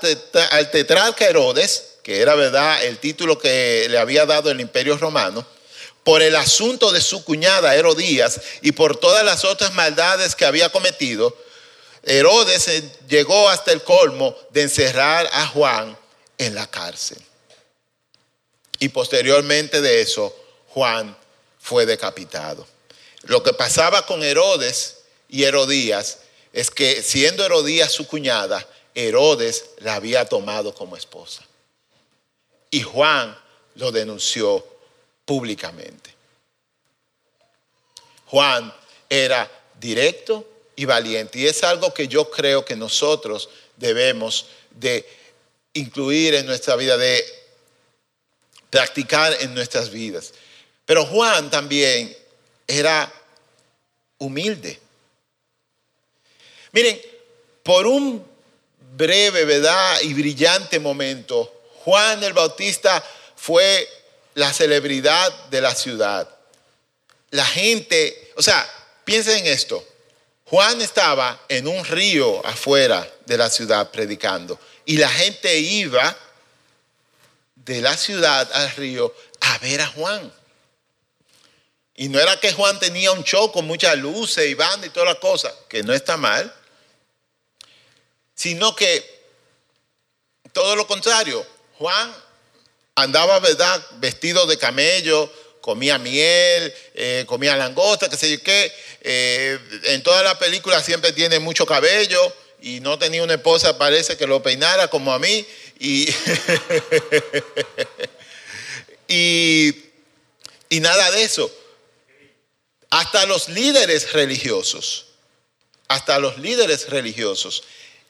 tetrarca 0.71 1.25
Herodes, 1.25 1.94
que 2.05 2.21
era 2.21 2.35
verdad 2.35 2.85
el 2.85 2.99
título 2.99 3.39
que 3.39 3.87
le 3.89 3.97
había 3.97 4.27
dado 4.27 4.51
el 4.51 4.61
imperio 4.61 4.95
romano, 4.95 5.43
por 6.03 6.21
el 6.21 6.35
asunto 6.35 6.91
de 6.91 7.01
su 7.01 7.25
cuñada 7.25 7.73
Herodías 7.75 8.39
y 8.61 8.73
por 8.73 8.95
todas 8.95 9.25
las 9.25 9.43
otras 9.43 9.73
maldades 9.73 10.35
que 10.35 10.45
había 10.45 10.69
cometido, 10.69 11.35
Herodes 12.03 12.69
llegó 13.07 13.49
hasta 13.49 13.71
el 13.71 13.81
colmo 13.81 14.37
de 14.51 14.61
encerrar 14.61 15.27
a 15.33 15.47
Juan 15.47 15.97
en 16.37 16.53
la 16.53 16.69
cárcel. 16.69 17.17
Y 18.77 18.89
posteriormente 18.89 19.81
de 19.81 20.01
eso, 20.01 20.31
Juan 20.67 21.17
fue 21.59 21.87
decapitado. 21.87 22.67
Lo 23.23 23.41
que 23.41 23.53
pasaba 23.53 24.05
con 24.05 24.21
Herodes 24.21 24.97
y 25.27 25.45
Herodías 25.45 26.19
es 26.53 26.69
que 26.69 27.01
siendo 27.01 27.43
Herodías 27.43 27.91
su 27.91 28.05
cuñada, 28.05 28.63
Herodes 28.93 29.71
la 29.79 29.95
había 29.95 30.25
tomado 30.25 30.75
como 30.75 30.95
esposa. 30.95 31.43
Y 32.75 32.81
Juan 32.81 33.33
lo 33.75 33.89
denunció 33.89 34.61
públicamente. 35.23 36.13
Juan 38.25 38.73
era 39.09 39.49
directo 39.79 40.45
y 40.75 40.83
valiente. 40.83 41.39
Y 41.39 41.47
es 41.47 41.63
algo 41.63 41.93
que 41.93 42.09
yo 42.09 42.29
creo 42.29 42.65
que 42.65 42.75
nosotros 42.75 43.47
debemos 43.77 44.47
de 44.71 45.07
incluir 45.71 46.35
en 46.35 46.45
nuestra 46.45 46.75
vida, 46.75 46.97
de 46.97 47.23
practicar 48.69 49.37
en 49.39 49.53
nuestras 49.53 49.89
vidas. 49.89 50.33
Pero 50.83 51.05
Juan 51.05 51.49
también 51.49 52.13
era 52.67 53.09
humilde. 54.17 54.77
Miren, 56.73 56.99
por 57.63 57.87
un 57.87 58.21
breve, 58.97 59.45
¿verdad? 59.45 60.01
Y 60.01 60.13
brillante 60.13 60.77
momento, 60.77 61.55
Juan 61.85 62.23
el 62.23 62.33
Bautista 62.33 63.03
fue 63.35 63.87
la 64.33 64.51
celebridad 64.51 65.31
de 65.49 65.61
la 65.61 65.75
ciudad. 65.75 66.27
La 67.29 67.45
gente, 67.45 68.33
o 68.35 68.41
sea, 68.41 68.67
piensen 69.03 69.45
en 69.45 69.53
esto. 69.53 69.87
Juan 70.45 70.81
estaba 70.81 71.39
en 71.47 71.67
un 71.67 71.85
río 71.85 72.43
afuera 72.43 73.07
de 73.27 73.37
la 73.37 73.51
ciudad 73.51 73.91
predicando 73.91 74.59
y 74.85 74.97
la 74.97 75.09
gente 75.09 75.59
iba 75.59 76.17
de 77.53 77.81
la 77.81 77.95
ciudad 77.95 78.51
al 78.51 78.71
río 78.71 79.13
a 79.41 79.59
ver 79.59 79.81
a 79.81 79.87
Juan. 79.87 80.33
Y 81.93 82.09
no 82.09 82.19
era 82.19 82.39
que 82.39 82.51
Juan 82.51 82.79
tenía 82.79 83.11
un 83.11 83.23
show 83.23 83.51
con 83.51 83.67
muchas 83.67 83.95
luces 83.99 84.49
y 84.49 84.55
banda 84.55 84.87
y 84.87 84.89
todas 84.89 85.09
las 85.09 85.19
cosas, 85.19 85.53
que 85.69 85.83
no 85.83 85.93
está 85.93 86.17
mal, 86.17 86.51
sino 88.33 88.75
que 88.75 89.23
todo 90.51 90.75
lo 90.75 90.87
contrario, 90.87 91.45
Juan 91.77 92.15
andaba, 92.95 93.39
¿verdad?, 93.39 93.85
vestido 93.97 94.45
de 94.47 94.57
camello, 94.57 95.31
comía 95.61 95.97
miel, 95.97 96.73
eh, 96.93 97.23
comía 97.27 97.55
langosta, 97.57 98.07
qué 98.09 98.17
sé 98.17 98.29
yo 98.29 98.43
qué. 98.43 98.71
Eh, 99.01 99.59
en 99.85 100.03
toda 100.03 100.23
la 100.23 100.37
película 100.39 100.81
siempre 100.81 101.11
tiene 101.11 101.39
mucho 101.39 101.65
cabello 101.65 102.21
y 102.61 102.79
no 102.79 102.97
tenía 102.97 103.23
una 103.23 103.33
esposa, 103.33 103.77
parece 103.77 104.15
que 104.15 104.27
lo 104.27 104.41
peinara 104.41 104.87
como 104.87 105.11
a 105.11 105.19
mí. 105.19 105.45
Y, 105.79 106.07
y 110.69 110.79
nada 110.79 111.11
de 111.11 111.23
eso. 111.23 111.51
Hasta 112.91 113.25
los 113.25 113.49
líderes 113.49 114.13
religiosos, 114.13 115.07
hasta 115.87 116.19
los 116.19 116.37
líderes 116.37 116.89
religiosos 116.89 117.63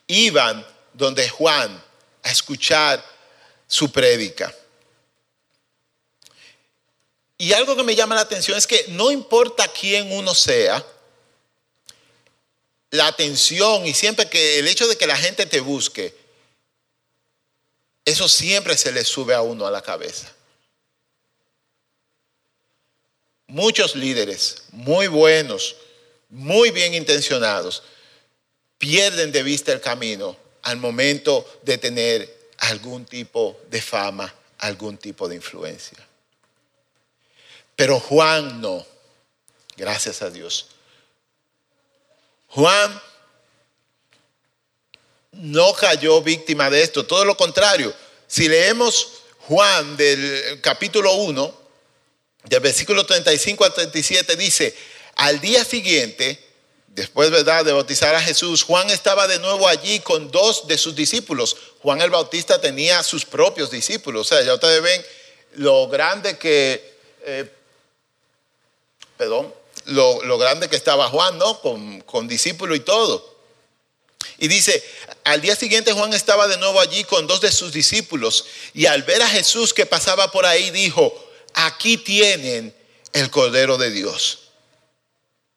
iban 0.08 0.66
donde 0.94 1.28
Juan 1.30 1.84
a 2.22 2.30
escuchar 2.30 3.15
su 3.68 3.92
prédica. 3.92 4.54
Y 7.38 7.54
algo 7.54 7.76
que 7.76 7.84
me 7.84 7.96
llama 7.96 8.16
la 8.16 8.22
atención 8.22 8.58
es 8.58 8.66
que 8.66 8.86
no 8.90 9.12
importa 9.12 9.68
quién 9.68 10.12
uno 10.12 10.34
sea, 10.34 10.86
la 12.92 13.08
atención 13.08 13.86
y 13.86 13.94
siempre 13.94 14.30
que 14.30 14.60
el 14.60 14.68
hecho 14.68 14.88
de 14.88 14.98
que 14.98 15.08
la 15.08 15.18
gente 15.18 15.46
te 15.46 15.60
busque, 15.60 16.16
eso 18.06 18.30
siempre 18.30 18.78
se 18.78 18.92
le 18.92 19.04
sube 19.04 19.34
a 19.34 19.42
uno 19.42 19.66
a 19.66 19.72
la 19.72 19.82
cabeza. 19.82 20.32
Muchos 23.48 23.96
líderes 23.96 24.64
muy 24.72 25.08
buenos, 25.08 25.76
muy 26.30 26.72
bien 26.72 26.94
intencionados, 26.94 27.84
pierden 28.78 29.32
de 29.32 29.44
vista 29.44 29.72
el 29.74 29.82
camino 29.82 30.38
al 30.62 30.78
momento 30.78 31.60
de 31.64 31.78
tener 31.78 32.35
algún 32.58 33.06
tipo 33.06 33.60
de 33.70 33.82
fama, 33.82 34.34
algún 34.60 34.98
tipo 34.98 35.28
de 35.28 35.36
influencia. 35.36 35.98
Pero 37.76 38.00
Juan 38.00 38.62
no, 38.62 38.86
gracias 39.76 40.22
a 40.22 40.30
Dios. 40.30 40.68
Juan 42.48 43.02
no 45.32 45.74
cayó 45.74 46.22
víctima 46.22 46.70
de 46.70 46.82
esto, 46.82 47.06
todo 47.06 47.26
lo 47.26 47.36
contrario. 47.36 47.94
Si 48.28 48.48
leemos 48.48 49.24
Juan 49.40 49.98
del 49.98 50.60
capítulo 50.62 51.14
1, 51.16 51.66
del 52.46 52.60
versículo 52.62 53.06
35 53.06 53.66
al 53.66 53.74
37, 53.74 54.36
dice, 54.36 54.76
al 55.16 55.40
día 55.42 55.66
siguiente, 55.66 56.40
después 56.88 57.30
¿verdad? 57.30 57.66
de 57.66 57.74
bautizar 57.74 58.16
a 58.16 58.22
Jesús, 58.22 58.64
Juan 58.64 58.90
estaba 58.90 59.28
de 59.28 59.40
nuevo 59.40 59.68
allí 59.68 60.00
con 60.00 60.32
dos 60.32 60.68
de 60.68 60.78
sus 60.78 60.96
discípulos. 60.96 61.58
Juan 61.86 62.02
el 62.02 62.10
Bautista 62.10 62.60
tenía 62.60 63.04
sus 63.04 63.26
propios 63.26 63.70
discípulos. 63.70 64.26
O 64.26 64.36
sea, 64.36 64.44
ya 64.44 64.56
ustedes 64.56 64.82
ven 64.82 65.06
lo 65.58 65.88
grande 65.88 66.36
que, 66.36 66.98
eh, 67.24 67.48
perdón, 69.16 69.54
lo, 69.86 70.38
grande 70.40 70.68
que 70.68 70.78
estaba 70.78 71.10
Juan, 71.10 71.38
¿no? 71.38 71.62
Con, 71.62 72.02
con 72.02 72.28
discípulo 72.28 72.74
y 72.74 72.80
todo. 72.80 73.36
Y 74.40 74.48
dice, 74.48 74.84
al 75.26 75.42
día 75.42 75.56
siguiente 75.56 75.94
Juan 75.94 76.12
estaba 76.14 76.48
de 76.48 76.58
nuevo 76.58 76.80
allí 76.80 77.04
con 77.04 77.28
dos 77.28 77.42
de 77.42 77.52
sus 77.52 77.72
discípulos 77.72 78.46
y 78.74 78.88
al 78.88 79.04
ver 79.04 79.22
a 79.22 79.30
Jesús 79.30 79.72
que 79.72 79.86
pasaba 79.86 80.32
por 80.32 80.48
ahí 80.48 80.72
dijo, 80.72 81.14
aquí 81.54 81.98
tienen 81.98 82.76
el 83.14 83.30
Cordero 83.30 83.78
de 83.78 83.92
Dios. 83.92 84.45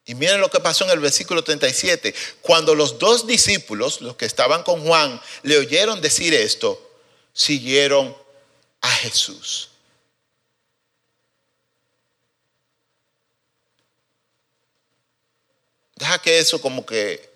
Y 0.09 0.15
miren 0.15 0.41
lo 0.41 0.51
que 0.51 0.59
pasó 0.59 0.85
en 0.85 0.91
el 0.91 1.01
versículo 1.01 1.45
37. 1.45 2.15
Cuando 2.41 2.75
los 2.75 2.99
dos 2.99 3.27
discípulos, 3.27 4.01
los 4.01 4.17
que 4.17 4.25
estaban 4.25 4.63
con 4.63 4.83
Juan, 4.83 5.21
le 5.43 5.59
oyeron 5.59 6.01
decir 6.01 6.33
esto, 6.33 6.81
siguieron 7.35 8.17
a 8.81 8.91
Jesús. 8.91 9.69
Deja 15.95 16.19
que 16.23 16.39
eso 16.39 16.59
como 16.59 16.87
que 16.87 17.31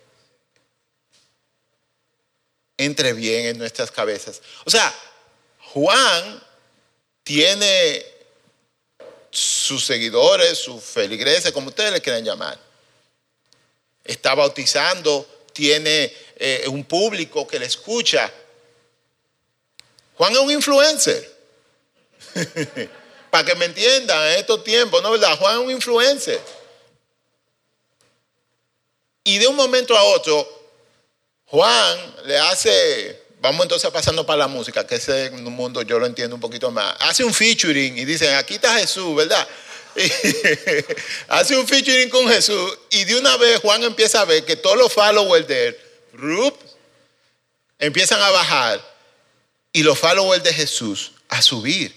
entre 2.78 3.12
bien 3.12 3.48
en 3.48 3.58
nuestras 3.58 3.90
cabezas. 3.90 4.40
O 4.64 4.70
sea, 4.70 4.94
Juan 5.74 6.42
tiene 7.22 8.11
sus 9.62 9.84
seguidores, 9.84 10.58
su 10.58 10.80
feligreses, 10.80 11.52
como 11.52 11.68
ustedes 11.68 11.92
le 11.92 12.00
quieran 12.00 12.24
llamar. 12.24 12.58
Está 14.02 14.34
bautizando, 14.34 15.26
tiene 15.52 16.12
eh, 16.36 16.64
un 16.66 16.84
público 16.84 17.46
que 17.46 17.60
le 17.60 17.66
escucha. 17.66 18.30
Juan 20.16 20.32
es 20.32 20.38
un 20.38 20.50
influencer. 20.50 21.32
Para 23.30 23.44
que 23.44 23.54
me 23.54 23.66
entiendan 23.66 24.20
en 24.32 24.38
estos 24.40 24.64
tiempos, 24.64 25.00
¿no 25.00 25.12
verdad? 25.12 25.38
Juan 25.38 25.60
es 25.60 25.64
un 25.66 25.70
influencer. 25.70 26.40
Y 29.22 29.38
de 29.38 29.46
un 29.46 29.54
momento 29.54 29.96
a 29.96 30.02
otro, 30.02 30.46
Juan 31.46 32.16
le 32.24 32.36
hace, 32.36 33.21
vamos 33.42 33.64
entonces 33.64 33.90
pasando 33.90 34.24
para 34.24 34.38
la 34.38 34.46
música, 34.46 34.86
que 34.86 34.94
ese 34.94 35.30
mundo 35.32 35.82
yo 35.82 35.98
lo 35.98 36.06
entiendo 36.06 36.36
un 36.36 36.40
poquito 36.40 36.70
más, 36.70 36.94
hace 37.00 37.24
un 37.24 37.34
featuring 37.34 37.98
y 37.98 38.04
dicen, 38.04 38.34
aquí 38.36 38.54
está 38.54 38.78
Jesús, 38.78 39.16
¿verdad? 39.16 39.46
hace 41.28 41.56
un 41.56 41.66
featuring 41.66 42.08
con 42.08 42.28
Jesús 42.28 42.78
y 42.90 43.04
de 43.04 43.16
una 43.16 43.36
vez 43.36 43.60
Juan 43.60 43.82
empieza 43.82 44.20
a 44.20 44.24
ver 44.24 44.44
que 44.44 44.54
todos 44.56 44.78
los 44.78 44.92
followers 44.92 45.46
de 45.48 45.66
él, 45.68 45.78
empiezan 47.80 48.22
a 48.22 48.30
bajar 48.30 48.80
y 49.72 49.82
los 49.82 49.98
followers 49.98 50.44
de 50.44 50.54
Jesús 50.54 51.10
a 51.28 51.42
subir. 51.42 51.92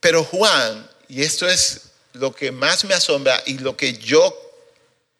Pero 0.00 0.24
Juan 0.24 0.90
y 1.08 1.22
esto 1.22 1.46
es 1.46 1.90
lo 2.14 2.34
que 2.34 2.52
más 2.52 2.84
me 2.84 2.94
asombra 2.94 3.42
y 3.44 3.58
lo 3.58 3.76
que 3.76 3.92
yo 3.92 4.49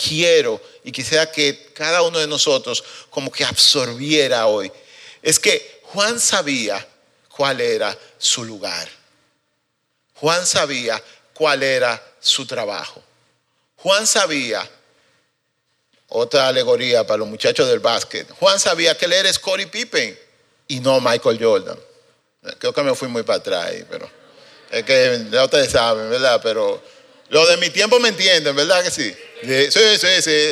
quiero 0.00 0.60
y 0.84 0.92
quisiera 0.92 1.30
que 1.30 1.72
cada 1.74 2.02
uno 2.02 2.18
de 2.18 2.26
nosotros 2.26 2.82
como 3.10 3.30
que 3.30 3.44
absorbiera 3.44 4.46
hoy, 4.46 4.72
es 5.22 5.38
que 5.38 5.80
Juan 5.84 6.18
sabía 6.18 6.86
cuál 7.28 7.60
era 7.60 7.96
su 8.18 8.44
lugar. 8.44 8.88
Juan 10.14 10.46
sabía 10.46 11.02
cuál 11.34 11.62
era 11.62 12.02
su 12.20 12.46
trabajo. 12.46 13.02
Juan 13.76 14.06
sabía, 14.06 14.68
otra 16.08 16.48
alegoría 16.48 17.06
para 17.06 17.18
los 17.18 17.28
muchachos 17.28 17.68
del 17.68 17.80
básquet, 17.80 18.30
Juan 18.32 18.58
sabía 18.58 18.96
que 18.96 19.06
él 19.06 19.12
era 19.12 19.32
Scottie 19.32 19.66
Pippen 19.66 20.18
y 20.68 20.80
no 20.80 21.00
Michael 21.00 21.38
Jordan. 21.40 21.78
Creo 22.58 22.72
que 22.72 22.82
me 22.82 22.94
fui 22.94 23.08
muy 23.08 23.22
para 23.22 23.38
atrás 23.38 23.72
pero... 23.90 24.20
Es 24.70 24.84
que 24.84 25.26
ya 25.32 25.44
ustedes 25.44 25.72
saben, 25.72 26.08
¿verdad? 26.08 26.40
Pero 26.42 26.80
lo 27.28 27.46
de 27.46 27.56
mi 27.56 27.70
tiempo 27.70 27.98
me 27.98 28.10
entienden, 28.10 28.54
¿verdad 28.54 28.84
que 28.84 28.90
sí? 28.90 29.12
Sí, 29.42 29.98
sí, 29.98 30.22
sí. 30.22 30.50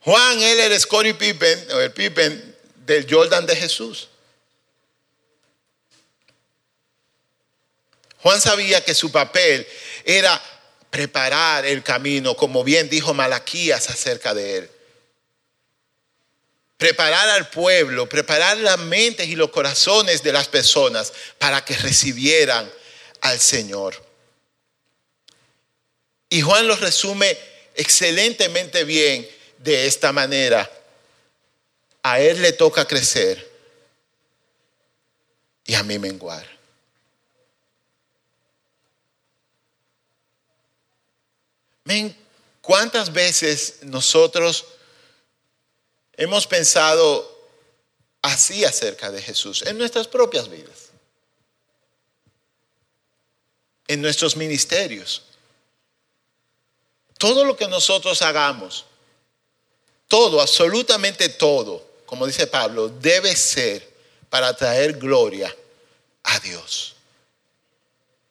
Juan, 0.00 0.40
él 0.40 0.60
era 0.60 0.78
Scottie 0.78 1.14
Pippen, 1.14 1.68
o 1.72 1.80
el 1.80 1.92
Pippen 1.92 2.56
del 2.86 3.06
Jordan 3.08 3.46
de 3.46 3.56
Jesús. 3.56 4.08
Juan 8.22 8.40
sabía 8.40 8.82
que 8.84 8.94
su 8.94 9.12
papel 9.12 9.66
era 10.04 10.40
preparar 10.90 11.66
el 11.66 11.82
camino, 11.82 12.36
como 12.36 12.64
bien 12.64 12.88
dijo 12.88 13.14
Malaquías 13.14 13.90
acerca 13.90 14.34
de 14.34 14.58
él 14.58 14.70
preparar 16.78 17.28
al 17.30 17.50
pueblo, 17.50 18.08
preparar 18.08 18.56
las 18.58 18.78
mentes 18.78 19.28
y 19.28 19.34
los 19.34 19.50
corazones 19.50 20.22
de 20.22 20.32
las 20.32 20.48
personas 20.48 21.12
para 21.36 21.62
que 21.64 21.76
recibieran 21.76 22.70
al 23.20 23.38
Señor. 23.40 24.07
Y 26.28 26.40
Juan 26.42 26.66
lo 26.66 26.76
resume 26.76 27.36
excelentemente 27.74 28.84
bien 28.84 29.28
de 29.58 29.86
esta 29.86 30.12
manera. 30.12 30.70
A 32.02 32.20
él 32.20 32.40
le 32.42 32.52
toca 32.52 32.86
crecer 32.86 33.50
y 35.64 35.74
a 35.74 35.82
mí 35.82 35.98
menguar. 35.98 36.58
¿Cuántas 42.60 43.12
veces 43.12 43.78
nosotros 43.82 44.66
hemos 46.18 46.46
pensado 46.46 47.38
así 48.20 48.64
acerca 48.64 49.10
de 49.10 49.22
Jesús 49.22 49.62
en 49.62 49.78
nuestras 49.78 50.08
propias 50.08 50.50
vidas, 50.50 50.90
en 53.86 54.02
nuestros 54.02 54.36
ministerios. 54.36 55.24
Todo 57.18 57.44
lo 57.44 57.56
que 57.56 57.66
nosotros 57.66 58.22
hagamos, 58.22 58.84
todo, 60.06 60.40
absolutamente 60.40 61.28
todo, 61.28 61.84
como 62.06 62.26
dice 62.26 62.46
Pablo, 62.46 62.88
debe 62.88 63.36
ser 63.36 63.86
para 64.30 64.54
traer 64.56 64.94
gloria 64.94 65.54
a 66.22 66.38
Dios. 66.40 66.94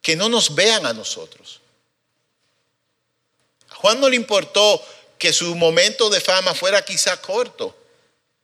Que 0.01 0.15
no 0.15 0.29
nos 0.29 0.55
vean 0.55 0.85
a 0.85 0.93
nosotros. 0.93 1.59
A 3.69 3.75
Juan 3.75 3.99
no 3.99 4.09
le 4.09 4.15
importó 4.15 4.81
que 5.17 5.33
su 5.33 5.53
momento 5.55 6.09
de 6.09 6.21
fama 6.21 6.55
fuera 6.55 6.81
quizá 6.83 7.21
corto. 7.21 7.75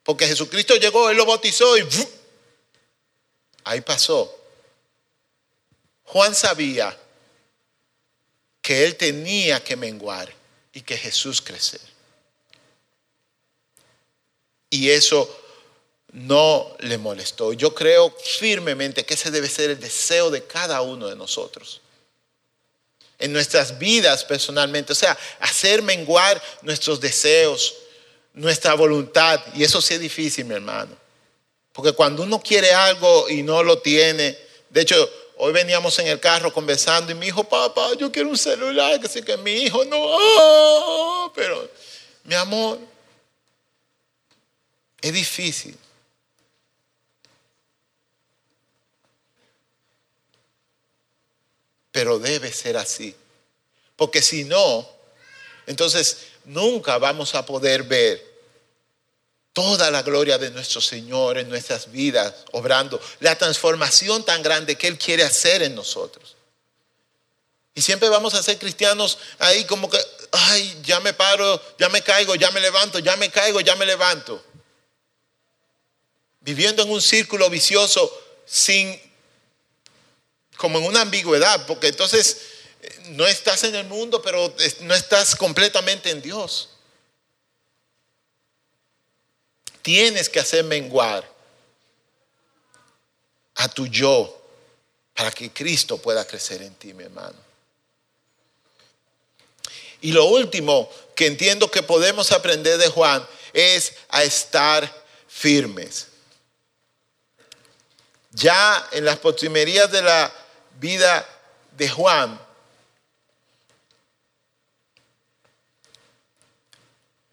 Porque 0.04 0.28
Jesucristo 0.28 0.76
llegó, 0.76 1.10
Él 1.10 1.18
lo 1.18 1.26
bautizó 1.26 1.78
y 1.78 1.88
ahí 3.64 3.80
pasó. 3.82 4.38
Juan 6.04 6.36
sabía 6.36 7.00
que 8.64 8.86
Él 8.86 8.96
tenía 8.96 9.62
que 9.62 9.76
menguar 9.76 10.34
y 10.74 10.82
que 10.82 10.98
Jesús 10.98 11.42
crecer. 11.42 11.82
Y 14.70 14.90
eso 14.90 15.30
no 16.14 16.76
le 16.80 16.98
molestó. 16.98 17.54
Yo 17.54 17.76
creo 17.76 18.10
firmemente 18.40 19.06
que 19.06 19.16
ese 19.16 19.30
debe 19.30 19.50
ser 19.50 19.70
el 19.70 19.80
deseo 19.80 20.32
de 20.32 20.46
cada 20.46 20.82
uno 20.82 21.08
de 21.10 21.16
nosotros 21.16 21.82
en 23.20 23.34
nuestras 23.34 23.78
vidas 23.78 24.24
personalmente. 24.24 24.94
O 24.94 24.96
sea, 24.96 25.18
hacer 25.42 25.82
menguar 25.82 26.42
nuestros 26.62 27.02
deseos, 27.02 27.76
nuestra 28.34 28.76
voluntad. 28.76 29.42
Y 29.56 29.64
eso 29.64 29.82
sí 29.82 29.96
es 29.96 30.00
difícil, 30.00 30.46
mi 30.46 30.56
hermano. 30.56 30.96
Porque 31.74 31.92
cuando 31.92 32.24
uno 32.24 32.42
quiere 32.42 32.72
algo 32.72 33.30
y 33.30 33.44
no 33.44 33.62
lo 33.62 33.80
tiene, 33.80 34.38
de 34.70 34.82
hecho, 34.82 35.10
hoy 35.44 35.52
veníamos 35.52 36.00
en 36.00 36.08
el 36.08 36.22
carro 36.22 36.54
conversando 36.54 37.12
y 37.12 37.16
mi 37.16 37.28
hijo, 37.28 37.44
papá, 37.44 37.94
yo 38.00 38.10
quiero 38.10 38.30
un 38.30 38.38
celular, 38.38 39.06
sé 39.10 39.22
que 39.26 39.36
mi 39.36 39.52
hijo 39.52 39.84
no, 39.84 39.98
ah", 40.18 41.32
pero 41.36 41.70
mi 42.24 42.34
amor, 42.34 42.80
es 45.02 45.12
difícil. 45.12 45.78
Pero 51.92 52.20
debe 52.20 52.52
ser 52.54 52.78
así. 52.78 53.14
Porque 53.98 54.22
si 54.22 54.46
no, 54.46 54.90
entonces 55.68 56.20
nunca 56.46 56.98
vamos 57.00 57.36
a 57.36 57.46
poder 57.46 57.84
ver 57.84 58.33
toda 59.54 59.92
la 59.92 60.02
gloria 60.02 60.40
de 60.40 60.50
nuestro 60.50 60.82
Señor 60.82 61.38
en 61.38 61.48
nuestras 61.48 61.92
vidas, 61.92 62.34
obrando 62.52 63.00
la 63.20 63.38
transformación 63.38 64.26
tan 64.26 64.42
grande 64.42 64.76
que 64.76 64.88
Él 64.88 64.98
quiere 64.98 65.24
hacer 65.24 65.62
en 65.62 65.76
nosotros. 65.76 66.36
Y 67.76 67.82
siempre 67.82 68.10
vamos 68.10 68.34
a 68.34 68.44
ser 68.44 68.58
cristianos 68.58 69.18
ahí 69.40 69.66
como 69.66 69.90
que, 69.90 70.00
ay, 70.32 70.82
ya 70.84 71.00
me 71.00 71.14
paro, 71.14 71.62
ya 71.78 71.90
me 71.90 72.02
caigo, 72.02 72.36
ya 72.36 72.52
me 72.52 72.60
levanto, 72.60 73.00
ya 73.00 73.16
me 73.16 73.30
caigo, 73.30 73.62
ya 73.62 73.76
me 73.76 73.86
levanto. 73.86 74.44
Viviendo 76.42 76.84
en 76.84 76.92
un 76.92 77.02
círculo 77.02 77.50
vicioso 77.50 78.12
sin, 78.46 79.00
como 80.58 80.80
en 80.80 80.86
una 80.86 81.02
ambigüedad, 81.02 81.66
porque 81.66 81.88
entonces 81.88 82.38
eh, 82.82 82.96
no 83.10 83.26
estás 83.26 83.64
en 83.64 83.76
el 83.76 83.86
mundo, 83.86 84.22
pero 84.22 84.54
no 84.82 84.94
estás 84.94 85.36
completamente 85.36 86.10
en 86.10 86.22
Dios. 86.22 86.70
Tienes 89.84 90.30
que 90.30 90.40
hacer 90.40 90.64
menguar 90.64 91.30
a 93.56 93.68
tu 93.68 93.86
yo 93.86 94.42
para 95.14 95.30
que 95.30 95.52
Cristo 95.52 96.00
pueda 96.00 96.26
crecer 96.26 96.64
en 96.64 96.74
ti, 96.74 96.94
mi 96.94 97.04
hermano. 97.04 97.38
Y 100.02 100.12
lo 100.12 100.26
último 100.26 100.90
que 101.16 101.28
entiendo 101.28 101.70
que 101.70 101.84
podemos 101.84 102.32
aprender 102.32 102.78
de 102.78 102.90
Juan 102.90 103.26
es 103.54 103.94
a 104.10 104.24
estar 104.24 104.92
firmes. 105.28 106.08
Ya 108.32 108.88
en 108.92 109.06
las 109.06 109.20
postrimerías 109.20 109.92
de 109.92 110.02
la 110.02 110.34
vida 110.80 111.28
de 111.78 111.88
Juan, 111.88 112.40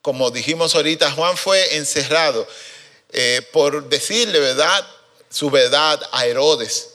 como 0.03 0.31
dijimos 0.31 0.75
ahorita, 0.75 1.11
Juan 1.13 1.37
fue 1.37 1.77
encerrado 1.77 2.47
eh, 3.13 3.43
por 3.53 3.89
decirle 3.89 4.39
verdad, 4.39 4.87
su 5.29 5.51
verdad 5.51 6.01
a 6.13 6.27
Herodes, 6.27 6.91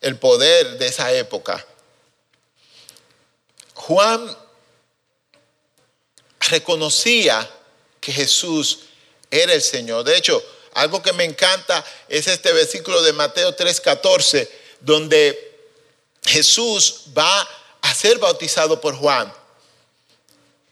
el 0.00 0.16
poder 0.18 0.78
de 0.78 0.86
esa 0.88 1.12
época. 1.12 1.64
Juan 3.74 4.36
reconocía 6.40 7.48
que 8.00 8.12
Jesús 8.12 8.80
era 9.30 9.52
el 9.52 9.62
Señor. 9.62 10.04
De 10.04 10.16
hecho, 10.16 10.42
algo 10.74 11.00
que 11.00 11.12
me 11.12 11.24
encanta 11.24 11.84
es 12.08 12.26
este 12.26 12.52
versículo 12.52 13.02
de 13.02 13.12
Mateo 13.12 13.54
3:14, 13.54 14.48
donde 14.80 15.58
Jesús 16.24 17.04
va 17.16 17.48
a 17.80 17.94
ser 17.94 18.18
bautizado 18.18 18.80
por 18.80 18.96
Juan. 18.96 19.32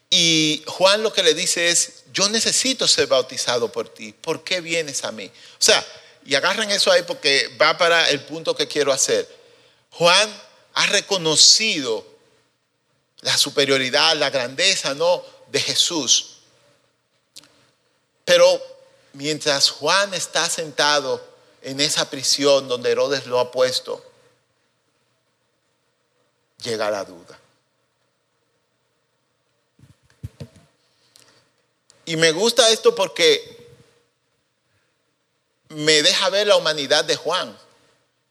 Y 0.09 0.63
Juan 0.67 1.03
lo 1.03 1.11
que 1.11 1.23
le 1.23 1.33
dice 1.33 1.69
es, 1.69 2.03
yo 2.13 2.29
necesito 2.29 2.87
ser 2.87 3.07
bautizado 3.07 3.71
por 3.71 3.89
ti, 3.89 4.13
¿por 4.13 4.43
qué 4.43 4.61
vienes 4.61 5.03
a 5.03 5.11
mí? 5.11 5.25
O 5.25 5.61
sea, 5.61 5.85
y 6.25 6.35
agarren 6.35 6.71
eso 6.71 6.91
ahí 6.91 7.03
porque 7.03 7.55
va 7.61 7.77
para 7.77 8.09
el 8.09 8.21
punto 8.21 8.55
que 8.55 8.67
quiero 8.67 8.91
hacer. 8.91 9.27
Juan 9.91 10.29
ha 10.73 10.85
reconocido 10.87 12.05
la 13.21 13.37
superioridad, 13.37 14.15
la 14.15 14.29
grandeza, 14.29 14.93
¿no? 14.93 15.23
De 15.47 15.59
Jesús. 15.59 16.37
Pero 18.25 18.61
mientras 19.13 19.69
Juan 19.69 20.13
está 20.13 20.49
sentado 20.49 21.25
en 21.61 21.79
esa 21.79 22.09
prisión 22.09 22.67
donde 22.67 22.91
Herodes 22.91 23.25
lo 23.25 23.39
ha 23.39 23.51
puesto, 23.51 24.03
llega 26.61 26.91
la 26.91 27.03
duda. 27.05 27.39
Y 32.07 32.15
me 32.15 32.31
gusta 32.31 32.69
esto 32.71 32.95
porque 32.95 33.67
me 35.67 36.01
deja 36.01 36.29
ver 36.29 36.47
la 36.47 36.55
humanidad 36.55 37.03
de 37.03 37.17
Juan. 37.17 37.55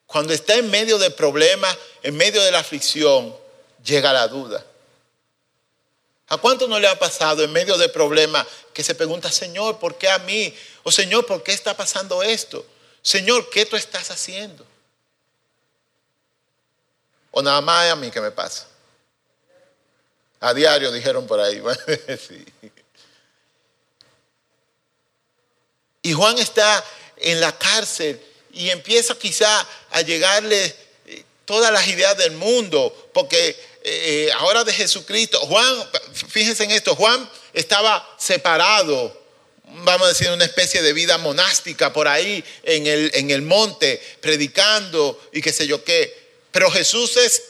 Cuando 0.06 0.32
está 0.32 0.54
en 0.54 0.70
medio 0.70 0.96
del 0.96 1.12
problema, 1.12 1.68
en 2.02 2.16
medio 2.16 2.42
de 2.42 2.50
la 2.50 2.60
aflicción, 2.60 3.36
llega 3.84 4.14
la 4.14 4.28
duda. 4.28 4.64
¿A 6.28 6.38
cuánto 6.38 6.66
no 6.66 6.80
le 6.80 6.88
ha 6.88 6.98
pasado 6.98 7.44
en 7.44 7.52
medio 7.52 7.76
del 7.76 7.90
problema 7.90 8.46
que 8.72 8.82
se 8.82 8.94
pregunta, 8.94 9.30
Señor, 9.30 9.78
¿por 9.78 9.98
qué 9.98 10.08
a 10.08 10.20
mí? 10.20 10.56
O 10.82 10.90
Señor, 10.90 11.26
¿por 11.26 11.42
qué 11.42 11.52
está 11.52 11.76
pasando 11.76 12.22
esto? 12.22 12.64
Señor, 13.02 13.50
¿qué 13.50 13.66
tú 13.66 13.76
estás 13.76 14.10
haciendo? 14.10 14.64
O 17.30 17.42
nada 17.42 17.60
más 17.60 17.90
a 17.90 17.96
mí 17.96 18.10
que 18.10 18.22
me 18.22 18.30
pasa. 18.30 18.66
A 20.40 20.54
diario 20.54 20.90
dijeron 20.90 21.26
por 21.26 21.40
ahí. 21.40 21.62
sí. 22.26 22.72
Y 26.06 26.12
Juan 26.12 26.38
está 26.38 26.84
en 27.16 27.40
la 27.40 27.58
cárcel 27.58 28.20
y 28.52 28.70
empieza 28.70 29.18
quizá 29.18 29.66
a 29.90 30.02
llegarle 30.02 30.72
eh, 31.06 31.24
todas 31.44 31.72
las 31.72 31.88
ideas 31.88 32.16
del 32.16 32.30
mundo, 32.30 33.10
porque 33.12 33.48
eh, 33.48 33.56
eh, 33.82 34.30
ahora 34.36 34.62
de 34.62 34.72
Jesucristo, 34.72 35.40
Juan, 35.40 35.90
fíjense 36.28 36.62
en 36.62 36.70
esto, 36.70 36.94
Juan 36.94 37.28
estaba 37.52 38.08
separado, 38.20 39.20
vamos 39.64 40.06
a 40.06 40.10
decir, 40.10 40.30
una 40.30 40.44
especie 40.44 40.80
de 40.80 40.92
vida 40.92 41.18
monástica 41.18 41.92
por 41.92 42.06
ahí 42.06 42.44
en 42.62 42.86
el, 42.86 43.10
en 43.12 43.32
el 43.32 43.42
monte, 43.42 44.00
predicando 44.20 45.20
y 45.32 45.42
qué 45.42 45.52
sé 45.52 45.66
yo 45.66 45.82
qué. 45.82 46.16
Pero 46.52 46.70
Jesús 46.70 47.16
es 47.16 47.42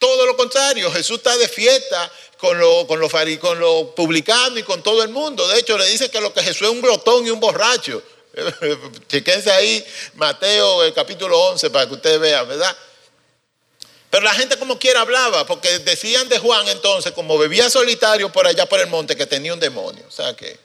todo 0.00 0.26
lo 0.26 0.36
contrario, 0.36 0.90
Jesús 0.90 1.18
está 1.18 1.36
de 1.36 1.46
fiesta 1.46 2.12
con 2.38 2.58
los 2.58 2.86
lo, 2.88 3.40
con 3.40 3.58
lo 3.58 3.94
publicanos 3.94 4.58
y 4.58 4.62
con 4.62 4.82
todo 4.82 5.02
el 5.02 5.08
mundo. 5.10 5.46
De 5.48 5.58
hecho, 5.58 5.78
le 5.78 5.86
dice 5.86 6.10
que 6.10 6.20
lo 6.20 6.32
que 6.32 6.42
Jesús 6.42 6.62
es 6.62 6.68
un 6.68 6.80
glotón 6.80 7.26
y 7.26 7.30
un 7.30 7.40
borracho. 7.40 8.02
Chequense 9.08 9.50
ahí 9.50 9.84
Mateo 10.14 10.82
el 10.82 10.92
capítulo 10.92 11.38
11 11.38 11.70
para 11.70 11.86
que 11.86 11.94
ustedes 11.94 12.20
vean, 12.20 12.48
¿verdad? 12.48 12.76
Pero 14.10 14.24
la 14.24 14.34
gente 14.34 14.56
como 14.56 14.78
quiera 14.78 15.00
hablaba, 15.00 15.44
porque 15.44 15.80
decían 15.80 16.28
de 16.28 16.38
Juan 16.38 16.68
entonces, 16.68 17.12
como 17.12 17.36
bebía 17.36 17.68
solitario 17.68 18.30
por 18.30 18.46
allá 18.46 18.66
por 18.66 18.78
el 18.78 18.86
monte, 18.86 19.16
que 19.16 19.26
tenía 19.26 19.52
un 19.52 19.58
demonio. 19.58 20.04
O 20.06 20.10
sea 20.10 20.34
que, 20.36 20.56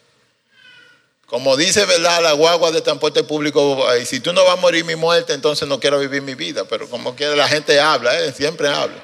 como 1.25 1.57
dice, 1.57 1.85
¿verdad? 1.85 2.21
La 2.21 2.33
guagua 2.33 2.71
de 2.71 2.81
transporte 2.81 3.23
público, 3.23 3.87
si 4.05 4.19
tú 4.19 4.33
no 4.33 4.43
vas 4.43 4.53
a 4.53 4.61
morir 4.61 4.85
mi 4.85 4.95
muerte, 4.95 5.33
entonces 5.33 5.67
no 5.67 5.79
quiero 5.79 5.97
vivir 5.97 6.21
mi 6.21 6.35
vida. 6.35 6.65
Pero 6.65 6.87
como 6.91 7.15
quiera 7.15 7.35
la 7.35 7.47
gente 7.47 7.79
habla, 7.79 8.19
¿eh? 8.19 8.31
siempre 8.33 8.67
habla. 8.67 9.03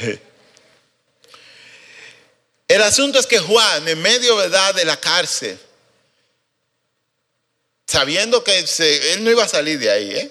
El 2.68 2.82
asunto 2.82 3.18
es 3.18 3.26
que 3.26 3.38
Juan, 3.38 3.86
en 3.86 4.00
medio 4.02 4.36
de 4.38 4.84
la 4.84 4.96
cárcel, 4.98 5.58
sabiendo 7.86 8.42
que 8.42 8.58
él 8.58 9.22
no 9.22 9.30
iba 9.30 9.44
a 9.44 9.48
salir 9.48 9.78
de 9.78 9.90
ahí, 9.90 10.10
¿eh? 10.10 10.30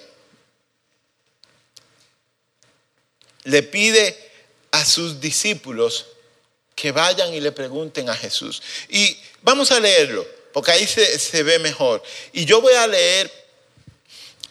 le 3.44 3.62
pide 3.62 4.30
a 4.70 4.84
sus 4.84 5.18
discípulos 5.20 6.06
que 6.74 6.92
vayan 6.92 7.32
y 7.32 7.40
le 7.40 7.52
pregunten 7.52 8.10
a 8.10 8.14
Jesús. 8.14 8.60
Y 8.90 9.18
vamos 9.40 9.70
a 9.70 9.80
leerlo, 9.80 10.26
porque 10.52 10.72
ahí 10.72 10.86
se 10.86 11.42
ve 11.42 11.58
mejor. 11.58 12.02
Y 12.32 12.44
yo 12.44 12.60
voy 12.60 12.74
a 12.74 12.86
leer 12.86 13.32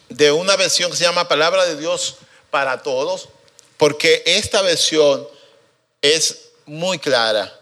de 0.08 0.32
una 0.32 0.56
versión 0.56 0.90
que 0.90 0.96
se 0.96 1.04
llama 1.04 1.28
Palabra 1.28 1.64
de 1.66 1.76
Dios 1.76 2.16
para 2.50 2.82
Todos, 2.82 3.28
porque 3.76 4.24
esta 4.26 4.62
versión 4.62 5.28
es 6.02 6.48
muy 6.64 6.98
clara 6.98 7.55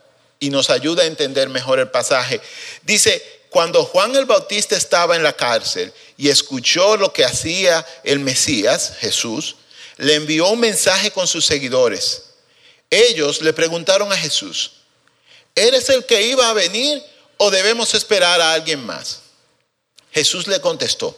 y 0.45 0.51
nos 0.51 0.69
ayuda 0.69 1.03
a 1.03 1.07
entender 1.07 1.49
mejor 1.49 1.79
el 1.79 1.91
pasaje. 1.91 2.39
Dice, 2.83 3.23
cuando 3.49 3.83
Juan 3.85 4.15
el 4.15 4.27
Bautista 4.27 4.77
estaba 4.77 5.17
en 5.17 5.23
la 5.23 5.33
cárcel 5.33 5.91
y 6.19 6.29
escuchó 6.29 6.99
lo 6.99 7.15
que 7.15 7.25
hacía 7.25 7.87
el 8.05 8.19
Mesías, 8.19 8.95
Jesús, 8.99 9.57
le 9.97 10.15
envió 10.15 10.49
un 10.49 10.61
mensaje 10.61 11.11
con 11.11 11.27
sus 11.27 11.47
seguidores. 11.47 12.25
Ellos 12.91 13.41
le 13.41 13.55
preguntaron 13.55 14.13
a 14.13 14.17
Jesús, 14.17 14.73
¿eres 15.55 15.89
el 15.89 16.05
que 16.05 16.21
iba 16.27 16.51
a 16.51 16.53
venir 16.53 17.03
o 17.39 17.51
debemos 17.51 17.95
esperar 17.95 18.41
a 18.43 18.53
alguien 18.53 18.85
más? 18.85 19.21
Jesús 20.13 20.47
le 20.47 20.61
contestó, 20.61 21.17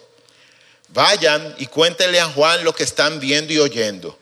vayan 0.90 1.56
y 1.58 1.66
cuéntenle 1.66 2.20
a 2.20 2.30
Juan 2.30 2.62
lo 2.62 2.72
que 2.72 2.84
están 2.84 3.18
viendo 3.18 3.52
y 3.52 3.58
oyendo. 3.58 4.16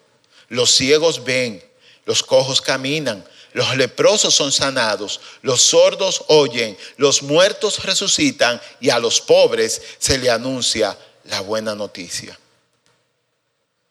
Los 0.48 0.70
ciegos 0.70 1.24
ven, 1.24 1.62
los 2.06 2.22
cojos 2.22 2.62
caminan, 2.62 3.22
los 3.54 3.76
leprosos 3.76 4.34
son 4.34 4.50
sanados, 4.50 5.20
los 5.42 5.62
sordos 5.62 6.24
oyen, 6.26 6.76
los 6.96 7.22
muertos 7.22 7.84
resucitan 7.84 8.60
y 8.80 8.90
a 8.90 8.98
los 8.98 9.20
pobres 9.20 9.80
se 9.98 10.18
le 10.18 10.28
anuncia 10.28 10.98
la 11.22 11.40
buena 11.40 11.76
noticia. 11.76 12.36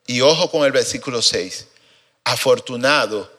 Y 0.06 0.20
ojo 0.20 0.52
con 0.52 0.66
el 0.66 0.74
versículo 0.74 1.22
6, 1.22 1.68
afortunado 2.26 3.32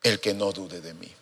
el 0.00 0.20
que 0.20 0.32
no 0.32 0.52
dude 0.52 0.80
de 0.80 0.94
mí. 0.94 1.12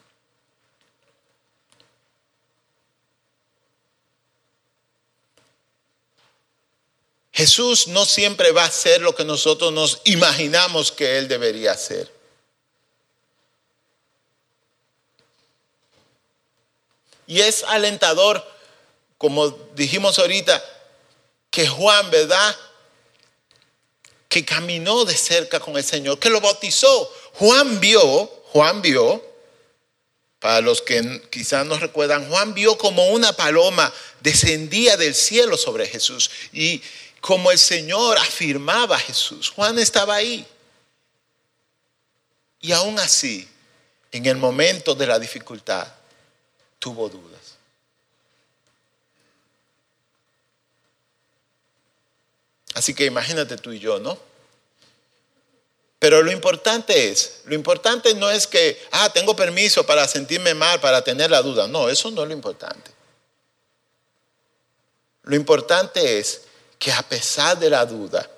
Jesús 7.32 7.88
no 7.88 8.04
siempre 8.04 8.52
va 8.52 8.64
a 8.64 8.66
hacer 8.66 9.00
lo 9.00 9.14
que 9.14 9.24
nosotros 9.24 9.72
nos 9.72 10.02
imaginamos 10.04 10.92
que 10.92 11.16
Él 11.16 11.26
debería 11.26 11.72
hacer. 11.72 12.21
Y 17.26 17.40
es 17.40 17.64
alentador, 17.64 18.44
como 19.18 19.50
dijimos 19.74 20.18
ahorita, 20.18 20.62
que 21.50 21.66
Juan, 21.66 22.10
¿verdad? 22.10 22.56
Que 24.28 24.44
caminó 24.44 25.04
de 25.04 25.16
cerca 25.16 25.60
con 25.60 25.76
el 25.76 25.84
Señor, 25.84 26.18
que 26.18 26.30
lo 26.30 26.40
bautizó. 26.40 27.12
Juan 27.34 27.80
vio, 27.80 28.26
Juan 28.52 28.82
vio, 28.82 29.22
para 30.38 30.60
los 30.60 30.82
que 30.82 31.22
quizás 31.30 31.64
no 31.64 31.78
recuerdan, 31.78 32.28
Juan 32.28 32.52
vio 32.52 32.76
como 32.76 33.06
una 33.10 33.32
paloma 33.32 33.92
descendía 34.20 34.96
del 34.96 35.14
cielo 35.14 35.56
sobre 35.56 35.86
Jesús. 35.86 36.30
Y 36.52 36.82
como 37.20 37.52
el 37.52 37.58
Señor 37.58 38.18
afirmaba 38.18 38.96
a 38.96 38.98
Jesús. 38.98 39.50
Juan 39.50 39.78
estaba 39.78 40.16
ahí. 40.16 40.44
Y 42.60 42.72
aún 42.72 42.98
así, 42.98 43.48
en 44.10 44.26
el 44.26 44.36
momento 44.36 44.96
de 44.96 45.06
la 45.06 45.20
dificultad, 45.20 45.86
tuvo 46.82 47.08
dudas. 47.08 47.54
Así 52.74 52.92
que 52.92 53.04
imagínate 53.04 53.56
tú 53.56 53.70
y 53.70 53.78
yo, 53.78 54.00
¿no? 54.00 54.18
Pero 56.00 56.22
lo 56.22 56.32
importante 56.32 57.10
es, 57.10 57.42
lo 57.44 57.54
importante 57.54 58.12
no 58.14 58.28
es 58.28 58.48
que, 58.48 58.82
ah, 58.90 59.12
tengo 59.12 59.36
permiso 59.36 59.86
para 59.86 60.08
sentirme 60.08 60.54
mal, 60.54 60.80
para 60.80 61.04
tener 61.04 61.30
la 61.30 61.40
duda. 61.40 61.68
No, 61.68 61.88
eso 61.88 62.10
no 62.10 62.22
es 62.22 62.28
lo 62.28 62.34
importante. 62.34 62.90
Lo 65.22 65.36
importante 65.36 66.18
es 66.18 66.42
que 66.80 66.90
a 66.90 67.02
pesar 67.04 67.56
de 67.60 67.70
la 67.70 67.86
duda, 67.86 68.28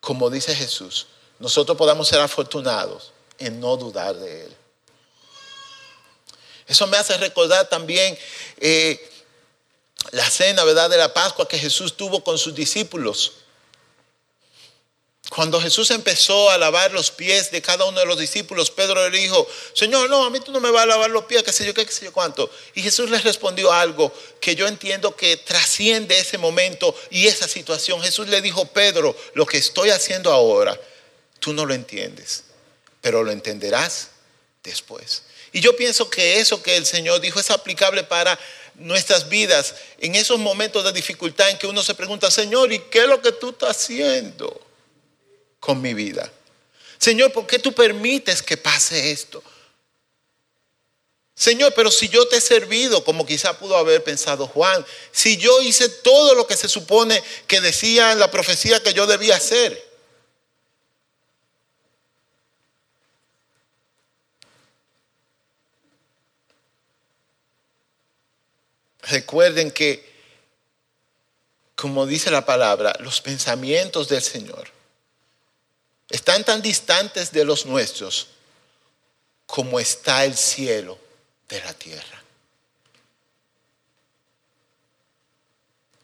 como 0.00 0.30
dice 0.30 0.54
Jesús, 0.54 1.06
nosotros 1.38 1.76
podamos 1.76 2.08
ser 2.08 2.20
afortunados 2.20 3.12
en 3.38 3.60
no 3.60 3.76
dudar 3.76 4.16
de 4.16 4.46
Él. 4.46 4.57
Eso 6.68 6.86
me 6.86 6.96
hace 6.96 7.16
recordar 7.16 7.68
también 7.68 8.16
eh, 8.58 9.10
la 10.12 10.28
cena, 10.30 10.64
¿verdad?, 10.64 10.90
de 10.90 10.98
la 10.98 11.12
Pascua 11.12 11.48
que 11.48 11.58
Jesús 11.58 11.96
tuvo 11.96 12.22
con 12.22 12.38
sus 12.38 12.54
discípulos. 12.54 13.32
Cuando 15.30 15.60
Jesús 15.60 15.90
empezó 15.90 16.48
a 16.50 16.56
lavar 16.56 16.92
los 16.92 17.10
pies 17.10 17.50
de 17.50 17.60
cada 17.60 17.84
uno 17.84 18.00
de 18.00 18.06
los 18.06 18.18
discípulos, 18.18 18.70
Pedro 18.70 19.08
le 19.10 19.18
dijo, 19.18 19.46
Señor, 19.74 20.08
no, 20.08 20.24
a 20.24 20.30
mí 20.30 20.40
tú 20.40 20.52
no 20.52 20.60
me 20.60 20.70
vas 20.70 20.84
a 20.84 20.86
lavar 20.86 21.10
los 21.10 21.24
pies, 21.24 21.42
qué 21.42 21.52
sé 21.52 21.66
yo, 21.66 21.74
qué, 21.74 21.84
qué 21.84 21.92
sé 21.92 22.06
yo 22.06 22.12
cuánto. 22.12 22.50
Y 22.74 22.82
Jesús 22.82 23.10
les 23.10 23.24
respondió 23.24 23.70
algo 23.70 24.12
que 24.40 24.54
yo 24.54 24.66
entiendo 24.66 25.14
que 25.14 25.36
trasciende 25.36 26.18
ese 26.18 26.38
momento 26.38 26.94
y 27.10 27.26
esa 27.26 27.46
situación. 27.46 28.00
Jesús 28.02 28.28
le 28.28 28.40
dijo, 28.40 28.64
Pedro, 28.66 29.14
lo 29.34 29.44
que 29.44 29.58
estoy 29.58 29.90
haciendo 29.90 30.32
ahora, 30.32 30.80
tú 31.40 31.52
no 31.52 31.66
lo 31.66 31.74
entiendes, 31.74 32.44
pero 33.02 33.22
lo 33.22 33.30
entenderás 33.30 34.08
después. 34.62 35.24
Y 35.52 35.60
yo 35.60 35.76
pienso 35.76 36.10
que 36.10 36.40
eso 36.40 36.62
que 36.62 36.76
el 36.76 36.86
Señor 36.86 37.20
dijo 37.20 37.40
es 37.40 37.50
aplicable 37.50 38.04
para 38.04 38.38
nuestras 38.74 39.28
vidas 39.28 39.74
en 39.98 40.14
esos 40.14 40.38
momentos 40.38 40.84
de 40.84 40.92
dificultad 40.92 41.50
en 41.50 41.58
que 41.58 41.66
uno 41.66 41.82
se 41.82 41.94
pregunta, 41.94 42.30
Señor, 42.30 42.72
¿y 42.72 42.78
qué 42.90 43.00
es 43.00 43.06
lo 43.06 43.20
que 43.20 43.32
tú 43.32 43.50
estás 43.50 43.76
haciendo? 43.76 44.68
con 45.60 45.80
mi 45.80 45.94
vida. 45.94 46.30
Señor, 46.98 47.32
¿por 47.32 47.46
qué 47.46 47.58
tú 47.58 47.72
permites 47.72 48.42
que 48.42 48.56
pase 48.56 49.10
esto? 49.10 49.42
Señor, 51.34 51.72
pero 51.74 51.90
si 51.90 52.08
yo 52.08 52.26
te 52.26 52.36
he 52.36 52.40
servido, 52.40 53.04
como 53.04 53.24
quizá 53.24 53.56
pudo 53.58 53.76
haber 53.76 54.02
pensado 54.02 54.48
Juan, 54.48 54.84
si 55.12 55.36
yo 55.36 55.60
hice 55.62 55.88
todo 55.88 56.34
lo 56.34 56.46
que 56.46 56.56
se 56.56 56.68
supone 56.68 57.22
que 57.46 57.60
decía 57.60 58.12
en 58.12 58.18
la 58.18 58.30
profecía 58.30 58.82
que 58.82 58.92
yo 58.92 59.06
debía 59.06 59.36
hacer. 59.36 59.87
Recuerden 69.08 69.70
que, 69.70 70.06
como 71.74 72.06
dice 72.06 72.30
la 72.30 72.44
palabra, 72.44 72.94
los 73.00 73.20
pensamientos 73.20 74.08
del 74.08 74.22
Señor 74.22 74.68
están 76.10 76.44
tan 76.44 76.60
distantes 76.60 77.32
de 77.32 77.44
los 77.44 77.66
nuestros 77.66 78.28
como 79.46 79.80
está 79.80 80.24
el 80.24 80.36
cielo 80.36 80.98
de 81.48 81.60
la 81.60 81.72
tierra. 81.72 82.22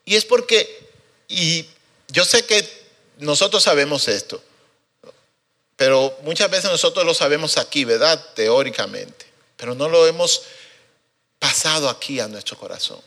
Y 0.06 0.16
es 0.16 0.24
porque, 0.24 0.88
y 1.28 1.66
yo 2.08 2.24
sé 2.24 2.46
que 2.46 2.66
nosotros 3.18 3.62
sabemos 3.62 4.08
esto, 4.08 4.42
pero 5.76 6.16
muchas 6.22 6.50
veces 6.50 6.70
nosotros 6.70 7.04
lo 7.04 7.12
sabemos 7.12 7.58
aquí, 7.58 7.84
¿verdad? 7.84 8.32
Teóricamente, 8.34 9.26
pero 9.56 9.74
no 9.74 9.88
lo 9.88 10.06
hemos 10.06 10.42
pasado 11.44 11.90
aquí 11.90 12.20
a 12.20 12.26
nuestro 12.26 12.56
corazón. 12.56 13.00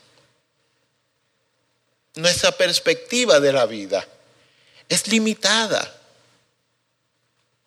Nuestra 2.14 2.52
perspectiva 2.52 3.40
de 3.40 3.52
la 3.52 3.66
vida 3.66 4.06
es 4.88 5.08
limitada 5.08 5.98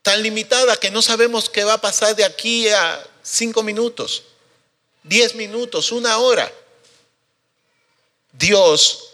tan 0.02 0.24
limitada 0.24 0.78
que 0.78 0.90
no 0.90 1.02
sabemos 1.02 1.50
qué 1.50 1.66
va 1.66 1.74
a 1.74 1.82
pasar 1.82 2.16
de 2.16 2.24
aquí 2.24 2.70
a 2.70 3.06
cinco 3.22 3.64
minutos, 3.64 4.24
diez 5.04 5.36
minutos, 5.36 5.92
una 5.92 6.18
hora. 6.18 6.50
Dios 8.32 9.14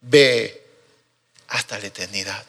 ve 0.00 0.66
hasta 1.48 1.78
la 1.78 1.86
eternidad. 1.86 2.44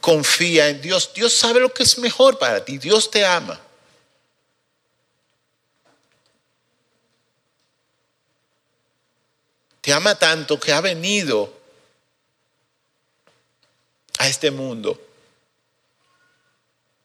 Confía 0.00 0.68
en 0.68 0.80
Dios. 0.80 1.12
Dios 1.14 1.34
sabe 1.34 1.60
lo 1.60 1.72
que 1.74 1.82
es 1.82 1.98
mejor 1.98 2.38
para 2.38 2.64
ti. 2.64 2.78
Dios 2.78 3.10
te 3.10 3.24
ama. 3.24 3.60
Te 9.86 9.92
ama 9.92 10.16
tanto 10.16 10.58
que 10.58 10.72
ha 10.72 10.80
venido 10.80 11.48
a 14.18 14.26
este 14.26 14.50
mundo 14.50 15.00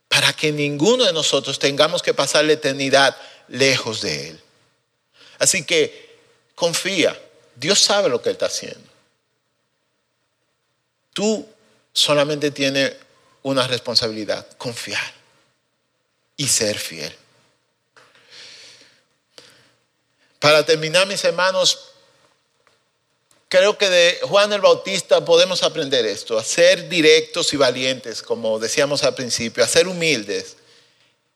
para 0.08 0.34
que 0.34 0.52
ninguno 0.52 1.06
de 1.06 1.14
nosotros 1.14 1.60
tengamos 1.60 2.02
que 2.02 2.16
pasar 2.16 2.44
la 2.44 2.54
eternidad 2.54 3.16
lejos 3.50 4.02
de 4.02 4.30
Él. 4.30 4.42
Así 5.38 5.64
que 5.64 6.18
confía, 6.56 7.22
Dios 7.56 7.78
sabe 7.78 8.10
lo 8.10 8.20
que 8.20 8.30
Él 8.30 8.34
está 8.34 8.48
haciendo. 8.48 8.90
Tú 11.14 11.48
solamente 11.94 12.50
tienes 12.50 12.96
una 13.44 13.68
responsabilidad, 13.68 14.58
confiar 14.58 15.14
y 16.36 16.48
ser 16.48 16.80
fiel. 16.80 17.16
Para 20.40 20.66
terminar, 20.66 21.06
mis 21.06 21.24
hermanos, 21.24 21.91
Creo 23.52 23.78
que 23.78 23.90
de 23.90 24.18
Juan 24.22 24.54
el 24.54 24.62
Bautista 24.62 25.26
podemos 25.26 25.62
aprender 25.62 26.06
esto, 26.06 26.38
a 26.38 26.44
ser 26.44 26.88
directos 26.88 27.52
y 27.52 27.58
valientes, 27.58 28.22
como 28.22 28.58
decíamos 28.60 29.04
al 29.04 29.14
principio, 29.14 29.62
a 29.62 29.68
ser 29.68 29.90
humildes 29.90 30.56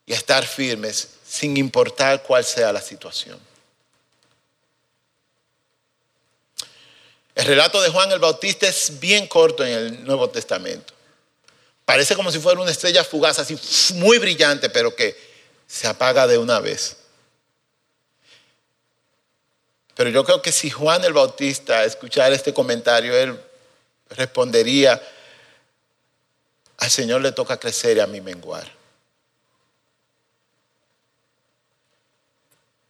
y 0.05 0.13
a 0.13 0.16
estar 0.16 0.47
firmes 0.47 1.09
sin 1.28 1.57
importar 1.57 2.24
cuál 2.24 2.45
sea 2.45 2.72
la 2.72 2.82
situación. 2.82 3.38
El 7.36 7.47
relato 7.47 7.82
de 7.82 7.89
Juan 7.89 8.09
el 8.13 8.20
Bautista 8.20 8.66
es 8.66 8.97
bien 8.97 9.28
corto 9.28 9.66
en 9.66 9.74
el 9.74 10.03
Nuevo 10.05 10.30
Testamento. 10.30 10.93
Parece 11.84 12.16
como 12.16 12.32
si 12.32 12.39
fuera 12.39 12.61
una 12.61 12.72
estrella 12.72 13.03
fugaz, 13.03 13.39
así 13.39 13.59
muy 13.95 14.20
brillante, 14.20 14.70
pero 14.70 14.95
que 14.95 15.18
se 15.68 15.86
apaga 15.86 16.28
de 16.28 16.38
una 16.38 16.61
vez. 16.61 16.95
Pero 19.95 20.09
yo 20.09 20.23
creo 20.25 20.41
que 20.41 20.51
si 20.51 20.69
Juan 20.69 21.03
el 21.05 21.13
Bautista 21.13 21.85
escuchara 21.85 22.35
este 22.35 22.53
comentario, 22.53 23.15
él 23.15 23.39
respondería, 24.09 25.01
al 26.77 26.91
Señor 26.91 27.21
le 27.21 27.31
toca 27.31 27.57
crecer 27.57 27.97
y 27.97 28.01
a 28.01 28.07
mí 28.07 28.19
menguar. 28.19 28.69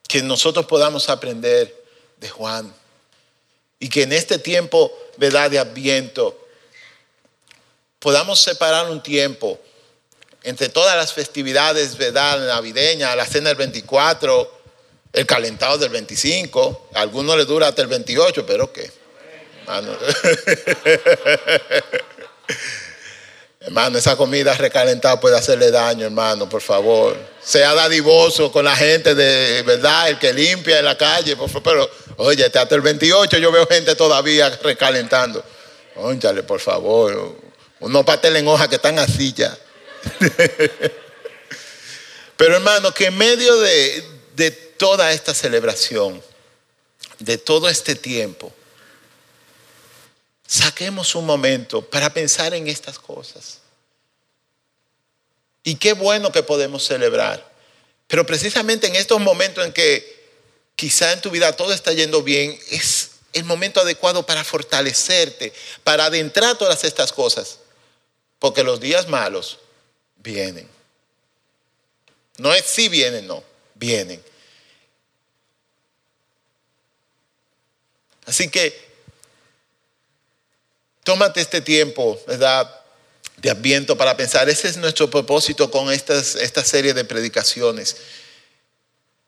Que 0.07 0.21
nosotros 0.23 0.65
podamos 0.65 1.09
aprender 1.09 1.73
de 2.17 2.29
Juan 2.29 2.73
y 3.79 3.89
que 3.89 4.03
en 4.03 4.13
este 4.13 4.39
tiempo 4.39 4.91
¿verdad? 5.17 5.51
de 5.51 5.59
Adviento 5.59 6.47
podamos 7.99 8.39
separar 8.39 8.89
un 8.89 9.01
tiempo 9.03 9.59
entre 10.41 10.69
todas 10.69 10.95
las 10.95 11.13
festividades, 11.13 11.97
¿verdad? 11.97 12.39
Navideña, 12.47 13.15
la 13.15 13.25
cena 13.25 13.49
del 13.49 13.57
24, 13.57 14.54
el 15.15 15.25
calentado 15.25 15.77
del 15.77 15.89
25, 15.89 16.89
a 16.93 16.99
algunos 16.99 17.37
les 17.37 17.47
dura 17.47 17.69
hasta 17.69 17.81
el 17.81 17.87
28, 17.87 18.45
pero 18.45 18.71
¿qué? 18.73 18.91
Hermano. 23.61 23.97
esa 23.97 24.15
comida 24.15 24.53
recalentada 24.53 25.19
puede 25.19 25.37
hacerle 25.37 25.71
daño, 25.71 26.05
hermano, 26.05 26.47
por 26.49 26.61
favor. 26.61 27.17
Sea 27.41 27.73
dadivoso 27.73 28.51
con 28.51 28.65
la 28.65 28.75
gente 28.75 29.15
de 29.15 29.63
verdad, 29.63 30.09
el 30.09 30.19
que 30.19 30.33
limpia 30.33 30.79
en 30.79 30.85
la 30.85 30.97
calle. 30.97 31.37
Pero, 31.63 31.89
oye, 32.17 32.45
hasta 32.45 32.75
el 32.75 32.81
28 32.81 33.37
yo 33.37 33.51
veo 33.51 33.65
gente 33.65 33.95
todavía 33.95 34.49
recalentando. 34.61 35.43
Ónchale, 35.95 36.43
por 36.43 36.59
favor. 36.59 37.37
Unos 37.79 38.05
pasteles 38.05 38.41
en 38.41 38.47
hoja 38.49 38.67
que 38.67 38.75
están 38.75 38.99
así 38.99 39.33
ya. 39.33 39.57
Pero 42.37 42.55
hermano, 42.55 42.91
que 42.93 43.05
en 43.05 43.17
medio 43.17 43.55
de, 43.61 44.03
de 44.35 44.64
toda 44.77 45.11
esta 45.11 45.33
celebración, 45.33 46.21
de 47.19 47.37
todo 47.37 47.69
este 47.69 47.95
tiempo, 47.95 48.53
saquemos 50.47 51.15
un 51.15 51.25
momento 51.25 51.81
para 51.81 52.13
pensar 52.13 52.53
en 52.53 52.67
estas 52.67 52.99
cosas. 52.99 53.59
Y 55.63 55.75
qué 55.75 55.93
bueno 55.93 56.31
que 56.31 56.43
podemos 56.43 56.85
celebrar. 56.85 57.53
Pero 58.07 58.25
precisamente 58.25 58.87
en 58.87 58.95
estos 58.95 59.19
momentos 59.19 59.65
en 59.65 59.73
que 59.73 60.15
quizá 60.75 61.11
en 61.11 61.21
tu 61.21 61.31
vida 61.31 61.55
todo 61.55 61.73
está 61.73 61.91
yendo 61.91 62.21
bien, 62.21 62.59
es 62.69 63.11
el 63.33 63.45
momento 63.45 63.81
adecuado 63.81 64.25
para 64.25 64.43
fortalecerte, 64.43 65.53
para 65.83 66.05
adentrar 66.05 66.57
todas 66.57 66.83
estas 66.83 67.11
cosas. 67.11 67.59
Porque 68.37 68.63
los 68.63 68.79
días 68.79 69.07
malos 69.07 69.57
vienen. 70.17 70.69
No 72.37 72.53
es 72.53 72.65
si 72.65 72.89
vienen, 72.89 73.25
no, 73.25 73.43
vienen. 73.73 74.23
Así 78.25 78.49
que 78.49 78.85
tómate 81.03 81.41
este 81.41 81.61
tiempo, 81.61 82.19
¿verdad? 82.27 82.81
De 83.37 83.49
adviento 83.49 83.97
para 83.97 84.17
pensar. 84.17 84.49
Ese 84.49 84.67
es 84.67 84.77
nuestro 84.77 85.09
propósito 85.09 85.69
con 85.69 85.91
esta 85.91 86.63
serie 86.63 86.93
de 86.93 87.05
predicaciones. 87.05 87.97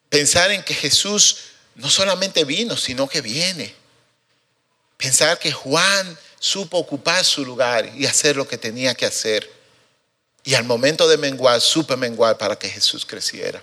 Pensar 0.09 0.51
en 0.51 0.63
que 0.63 0.73
Jesús 0.73 1.37
no 1.75 1.89
solamente 1.89 2.43
vino, 2.45 2.75
sino 2.77 3.07
que 3.07 3.21
viene. 3.21 3.75
Pensar 4.97 5.37
que 5.37 5.51
Juan 5.51 6.17
supo 6.39 6.77
ocupar 6.77 7.23
su 7.23 7.45
lugar 7.45 7.91
y 7.95 8.05
hacer 8.05 8.35
lo 8.35 8.47
que 8.47 8.57
tenía 8.57 8.95
que 8.95 9.05
hacer. 9.05 9.47
Y 10.43 10.55
al 10.55 10.63
momento 10.63 11.07
de 11.07 11.17
menguar, 11.17 11.61
supe 11.61 11.95
menguar 11.95 12.37
para 12.37 12.57
que 12.57 12.69
Jesús 12.69 13.05
creciera. 13.05 13.61